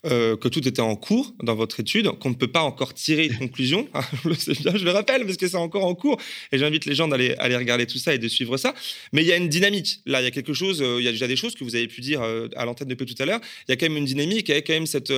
[0.05, 3.29] euh, que tout était en cours dans votre étude, qu'on ne peut pas encore tirer
[3.29, 3.89] de conclusion.
[3.95, 7.33] Ah, je le rappelle parce que c'est encore en cours et j'invite les gens d'aller
[7.39, 8.75] aller regarder tout ça et de suivre ça.
[9.13, 10.01] Mais il y a une dynamique.
[10.05, 11.75] Là, il y a quelque chose, euh, il y a déjà des choses que vous
[11.75, 13.39] avez pu dire euh, à l'antenne depuis tout à l'heure.
[13.67, 15.13] Il y a quand même une dynamique, il y a quand même cette,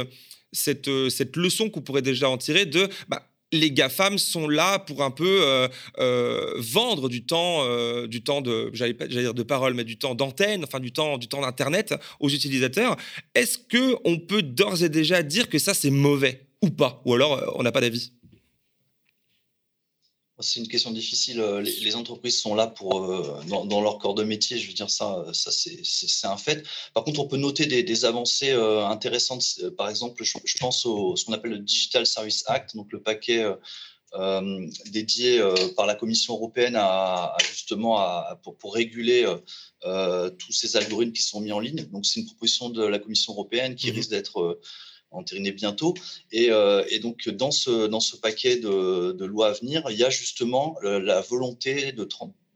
[0.54, 2.88] cette, cette leçon qu'on pourrait déjà en tirer de.
[3.10, 5.68] Bah, les GAFAM sont là pour un peu euh,
[6.00, 10.16] euh, vendre du temps, euh, du temps de, j'allais dire de parole, mais du temps
[10.16, 12.98] d'antenne, enfin du temps, du temps d'internet aux utilisateurs.
[13.36, 17.14] Est-ce que on peut d'ores et déjà dire que ça c'est mauvais ou pas, ou
[17.14, 18.12] alors on n'a pas d'avis?
[20.40, 21.40] C'est une question difficile.
[21.40, 24.90] Euh, les, entreprises sont là pour, euh, dans, leur corps de métier, je veux dire
[24.90, 26.66] ça, ça c'est un fait.
[26.94, 29.44] Par contre, on peut noter des, avancées euh, intéressantes.
[29.78, 33.46] Par exemple, je, pense au ce qu'on appelle le Digital Service Act, donc le paquet
[34.86, 35.42] dédié
[35.76, 39.26] par la Commission européenne à, justement à, pour, réguler
[39.84, 41.84] tous ces algorithmes qui sont mis en ligne.
[41.92, 44.60] Donc, c'est une proposition de la Commission européenne qui mmh risque d'être
[45.12, 45.94] entériné bientôt.
[46.32, 49.98] Et, euh, et, donc, dans ce, dans ce paquet de, de, lois à venir, il
[49.98, 51.94] y a justement la volonté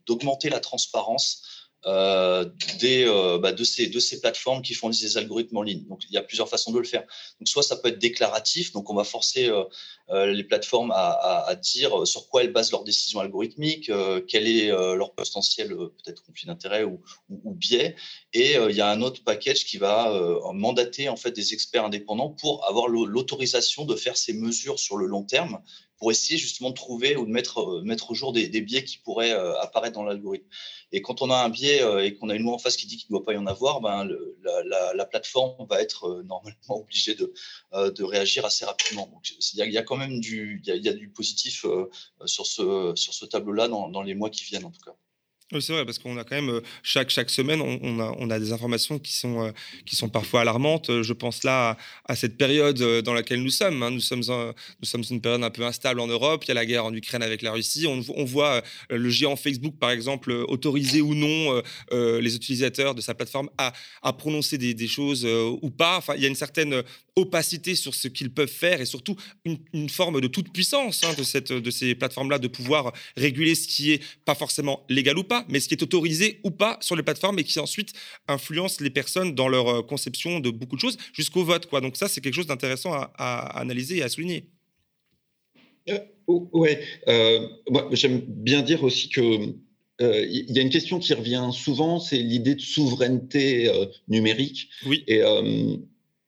[0.06, 2.44] d'augmenter la transparence euh,
[2.80, 5.84] des, euh, bah, de, ces, de ces plateformes qui font des algorithmes en ligne.
[5.88, 7.02] Donc, il y a plusieurs façons de le faire.
[7.40, 9.50] Donc, soit ça peut être déclaratif, donc on va forcer
[10.10, 13.90] euh, les plateformes à, à, dire sur quoi elles basent leurs décisions algorithmiques,
[14.28, 17.96] quel est leur potentiel peut-être conflit d'intérêt ou, ou, biais.
[18.32, 20.12] Et il y a un autre package qui va
[20.52, 25.06] mandater en fait des experts indépendants pour avoir l'autorisation de faire ces mesures sur le
[25.06, 25.60] long terme
[26.02, 29.30] pour essayer justement de trouver ou de mettre, mettre au jour des, biais qui pourraient
[29.30, 30.48] apparaître dans l'algorithme.
[30.92, 32.86] Et quand on a un biais euh, et qu'on a une loi en face qui
[32.86, 34.08] dit qu'il ne doit pas y en avoir, ben,
[34.94, 37.32] la, plateforme va être euh, normalement obligée de,
[37.72, 39.08] euh, réagir assez rapidement.
[39.54, 40.60] il y, a quand même du,
[41.14, 41.64] positif
[42.26, 44.96] sur ce, tableau-là dans, les mois qui viennent en tout cas.
[45.60, 48.38] C'est vrai, parce qu'on a quand même, euh, chaque, chaque semaine, on, a, on a
[48.38, 49.50] des informations qui sont, euh,
[49.84, 50.90] qui sont parfois alarmantes.
[50.90, 51.76] Euh, Je pense là
[52.06, 53.82] à, cette période dans laquelle nous sommes.
[53.82, 53.90] hein.
[53.90, 56.44] Nous sommes, nous sommes une période un peu instable en Europe.
[56.44, 57.86] Il y a la guerre en Ukraine avec la Russie.
[57.86, 61.62] On, voit le géant Facebook, par exemple, autoriser ou non
[61.92, 63.72] les utilisateurs de sa plateforme à,
[64.02, 65.96] à prononcer des, des choses ou pas.
[65.98, 66.82] Enfin, il y a une certaine
[67.16, 71.60] opacité sur ce qu'ils peuvent faire et surtout une, forme de toute puissance hein, de,
[71.60, 75.60] de ces plateformes-là de pouvoir réguler ce qui est pas forcément légal ou pas, mais
[75.60, 77.92] ce qui est autorisé ou pas sur les plateformes et qui ensuite
[78.28, 81.66] influence les personnes dans leur euh, conception de beaucoup de choses jusqu'au vote.
[81.66, 81.80] Quoi.
[81.80, 84.46] Donc ça, c'est quelque chose d'intéressant à, à analyser et à souligner.
[86.26, 89.54] Oh, Ouais, euh, moi, j'aime bien dire aussi que
[90.00, 94.68] euh, il y a une question qui revient souvent, c'est l'idée de souveraineté euh, numérique.
[94.86, 95.04] Oui.
[95.06, 95.76] Et euh,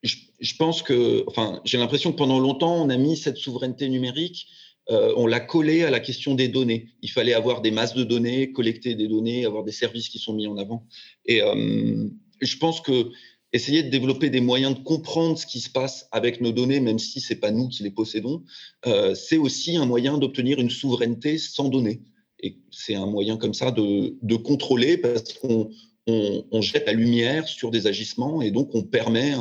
[0.03, 3.89] je, je pense que, enfin, j'ai l'impression que pendant longtemps, on a mis cette souveraineté
[3.89, 4.49] numérique,
[4.91, 6.89] euh, on l'a collée à la question des données.
[7.03, 10.35] Il fallait avoir des masses de données, collecter des données, avoir des services qui sont
[10.35, 10.87] mis en avant.
[11.25, 12.09] Et euh,
[12.41, 13.11] je pense que
[13.53, 16.99] essayer de développer des moyens de comprendre ce qui se passe avec nos données, même
[16.99, 18.43] si c'est pas nous qui les possédons,
[18.87, 22.03] euh, c'est aussi un moyen d'obtenir une souveraineté sans données.
[22.41, 25.71] Et c'est un moyen comme ça de, contrôler parce qu'on
[26.07, 29.33] on, on jette la lumière sur des agissements et donc on permet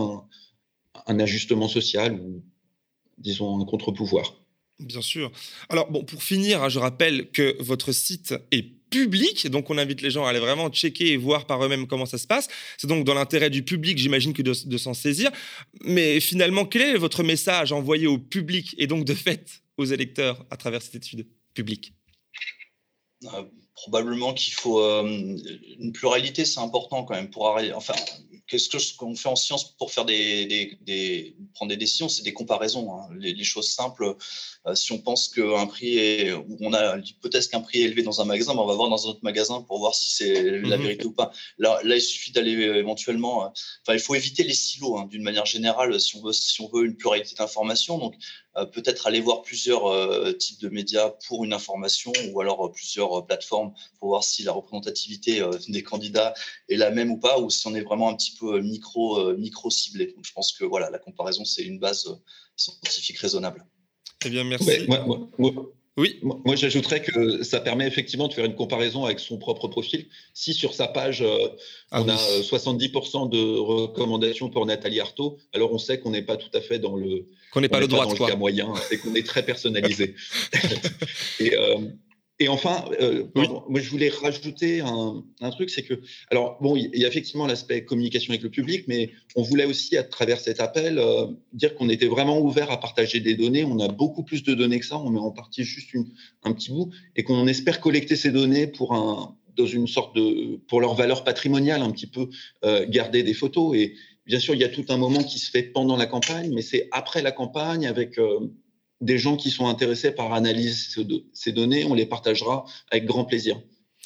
[1.07, 2.44] un ajustement social ou,
[3.18, 4.43] disons, un contre-pouvoir.
[4.80, 5.32] Bien sûr.
[5.70, 10.02] Alors, bon, pour finir, hein, je rappelle que votre site est public, donc on invite
[10.02, 12.48] les gens à aller vraiment checker et voir par eux-mêmes comment ça se passe.
[12.78, 15.32] C'est donc dans l'intérêt du public, j'imagine, que de, s'en saisir.
[15.82, 20.45] Mais finalement, quel est votre message envoyé au public et donc de fait aux électeurs
[20.52, 21.94] à travers cette étude publique?
[23.24, 23.44] Euh,
[23.74, 25.04] probablement qu'il faut euh,
[25.80, 27.45] une pluralité, c'est important quand même pour.
[27.76, 27.95] Enfin,
[28.48, 32.10] qu'est-ce que ce qu'on fait en science pour faire des, des, des- prendre des décisions,
[32.10, 32.94] c'est des comparaisons.
[32.94, 33.07] hein.
[33.18, 34.15] Les, les choses simples.
[34.68, 38.02] euh, si on pense qu'un prix est, ou on a l'hypothèse qu'un prix est élevé
[38.03, 40.60] dans un magasin, ben, on va voir dans un autre magasin pour voir si c'est
[40.61, 40.84] la Mhm.
[40.84, 41.32] vérité ou pas.
[41.57, 43.45] Là, là, il suffit d'aller euh, éventuellement.
[43.45, 43.49] euh,
[43.82, 46.70] Enfin, il faut éviter les silos hein, d'une manière générale si on veut, si on
[46.70, 47.98] veut une pluralité d'informations.
[47.98, 48.15] Donc,
[48.71, 53.19] peut-être aller voir plusieurs euh, types de médias pour une information ou alors euh, plusieurs
[53.19, 56.34] euh, plateformes pour voir si la représentativité euh, des candidats
[56.69, 59.19] est la même ou pas ou si on est vraiment un petit peu euh, micro,
[59.19, 60.13] euh, micro ciblé.
[60.15, 62.15] Donc, je pense que voilà, la comparaison, c'est une base euh,
[62.55, 63.65] scientifique raisonnable.
[64.25, 64.85] Eh bien, merci.
[64.88, 65.01] Ouais,
[65.95, 70.07] moi- moi- j'ajouterais que ça permet effectivement de faire une comparaison avec son propre profil.
[70.34, 71.48] Si sur sa page, euh,
[71.91, 72.20] Ah on a oui.
[72.40, 76.61] euh, 70% de recommandations pour Nathalie Arthaud, alors on sait qu'on n'est pas tout à
[76.61, 79.26] fait dans le, Qu'on n'est pas le droite, dans le cas moyen et qu'on est
[79.26, 80.15] très personnalisé.
[81.40, 81.78] et, euh,
[82.39, 86.01] et enfin, euh, pardon, moi je voulais rajouter un, un truc, c'est que,
[86.31, 89.97] alors bon, il y a effectivement l'aspect communication avec le public, mais on voulait aussi,
[89.97, 93.64] à travers cet appel, euh, dire qu'on était vraiment ouvert à partager des données.
[93.64, 96.07] On a beaucoup plus de données que ça, on met en partie juste une,
[96.43, 100.57] un petit bout, et qu'on espère collecter ces données pour un dans une sorte de
[100.68, 102.30] pour leur valeur patrimoniale un petit peu
[102.65, 103.76] euh, garder des photos.
[103.77, 103.93] Et
[104.26, 106.64] bien sûr il y a tout un moment qui se fait pendant la campagne mais
[106.64, 108.39] c'est après la campagne avec euh,
[109.03, 113.05] des gens qui sont intéressés par analyser ce- de- ces données on les partagera avec
[113.05, 113.59] grand plaisir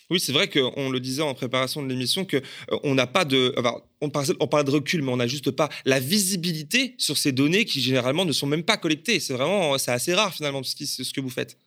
[0.09, 3.25] Oui, c'est vrai qu'on le disait en préparation de l'émission que euh, on n'a pas
[3.25, 6.95] de, enfin, on parle, on parle de recul, mais on n'a juste pas la visibilité
[6.97, 9.19] sur ces données qui généralement ne sont même pas collectées.
[9.19, 11.57] C'est vraiment, c'est assez rare finalement ce, qui- ce que vous faites.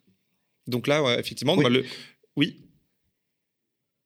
[0.66, 1.64] Donc là, ouais, effectivement, Oui.
[1.64, 1.84] bah, le,
[2.36, 2.56] oui.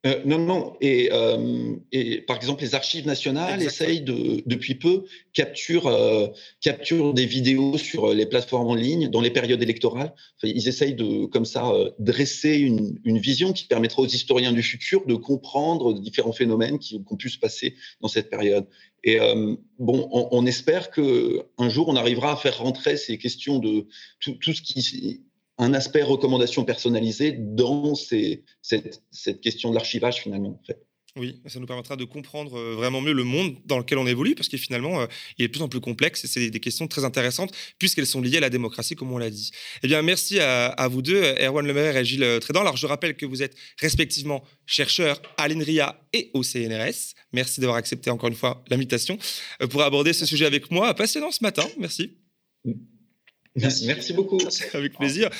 [0.07, 0.77] Euh, non, non.
[0.83, 6.29] Et, euh, et par exemple, les archives nationales essayent de, depuis peu capturent, euh,
[6.61, 10.13] capturent des vidéos sur les plateformes en ligne dans les périodes électorales.
[10.37, 14.53] Enfin, ils essayent de, comme ça, euh, dresser une, une vision qui permettra aux historiens
[14.53, 18.67] du futur de comprendre différents phénomènes qui, qui ont pu se passer dans cette période.
[19.05, 23.19] Et euh, bon, on, on espère que un jour on arrivera à faire rentrer ces
[23.19, 23.87] questions de
[24.21, 25.24] tout, tout ce qui
[25.59, 30.61] un aspect recommandation personnalisée dans ces, cette, cette question de l'archivage finalement.
[30.61, 30.85] En fait.
[31.17, 34.35] Oui, ça nous permettra de comprendre euh, vraiment mieux le monde dans lequel on évolue,
[34.35, 35.07] parce que finalement, euh,
[35.39, 38.21] il est de plus en plus complexe et c'est des questions très intéressantes, puisqu'elles sont
[38.21, 39.53] liées à la démocratie, comme on l'a dit.
[39.85, 42.63] Eh bien, merci à, à vous deux, Erwan Lemaire et Gilles Trédan.
[42.63, 47.15] Alors, je rappelle que vous êtes respectivement chercheurs à l'INRIA et au CNRS.
[47.33, 49.17] Merci d'avoir accepté encore une fois l'invitation
[49.63, 50.95] euh, pour aborder ce sujet avec moi.
[50.95, 52.17] Passionnant ce matin, merci.
[53.57, 54.39] Merci, merci beaucoup.
[54.73, 55.31] Avec plaisir.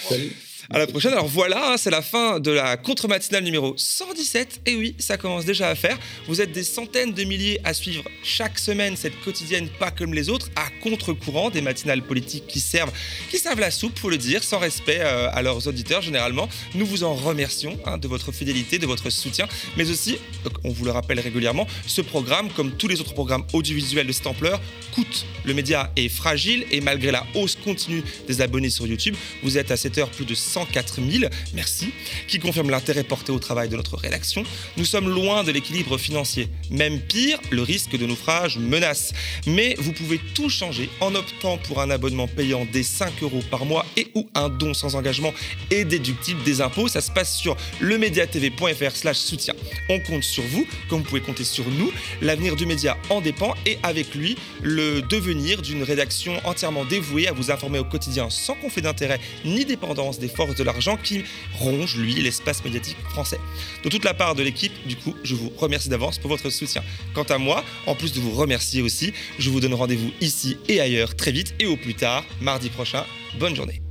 [0.71, 1.13] À la prochaine.
[1.13, 4.63] Alors voilà, hein, c'est la fin de la contre-matinale numéro 117.
[4.65, 5.99] Et oui, ça commence déjà à faire.
[6.27, 10.31] Vous êtes des centaines de milliers à suivre chaque semaine cette quotidienne pas comme les
[10.31, 12.93] autres, à contre-courant des matinales politiques qui servent,
[13.31, 16.49] qui servent la soupe, faut le dire, sans respect euh, à leurs auditeurs généralement.
[16.75, 19.47] Nous vous en remercions hein, de votre fidélité, de votre soutien,
[19.77, 20.17] mais aussi,
[20.65, 24.27] on vous le rappelle régulièrement, ce programme, comme tous les autres programmes audiovisuels de cette
[24.27, 24.61] ampleur,
[24.95, 25.27] coûte.
[25.45, 29.71] Le média est fragile et malgré la hausse continue des abonnés sur YouTube, vous êtes
[29.71, 31.93] à cette heure plus de 104 000, merci,
[32.29, 34.45] qui confirme l'intérêt porté au travail de notre rédaction.
[34.77, 36.49] Nous sommes loin de l'équilibre financier.
[36.71, 39.13] Même pire, le risque de naufrage menace.
[39.49, 43.65] Mais vous pouvez tout changer en optant pour un abonnement payant des 5 euros par
[43.65, 45.35] mois et ou un don sans engagement
[45.73, 46.87] et déductible des impôts.
[46.87, 49.55] Ça se passe sur lemediatv.fr slash soutien.
[49.89, 51.91] On compte sur vous, comme vous pouvez compter sur nous.
[52.23, 57.33] L'avenir du média en dépend et avec lui, le devenir d'une rédaction entièrement dévouée à
[57.33, 61.97] vous informer au quotidien sans conflit d'intérêt ni dépendance des forces de l'argent qui rongent,
[61.97, 63.39] lui, l'espace médiatique français.
[63.85, 66.83] De toute la part de l'équipe, du coup, je vous remercie d'avance pour votre soutien.
[67.15, 70.81] Quant à moi, en plus de vous remercier aussi, je vous donne rendez-vous ici et
[70.81, 73.05] ailleurs très vite et au plus tard, mardi prochain.
[73.39, 73.84] Bonne journée.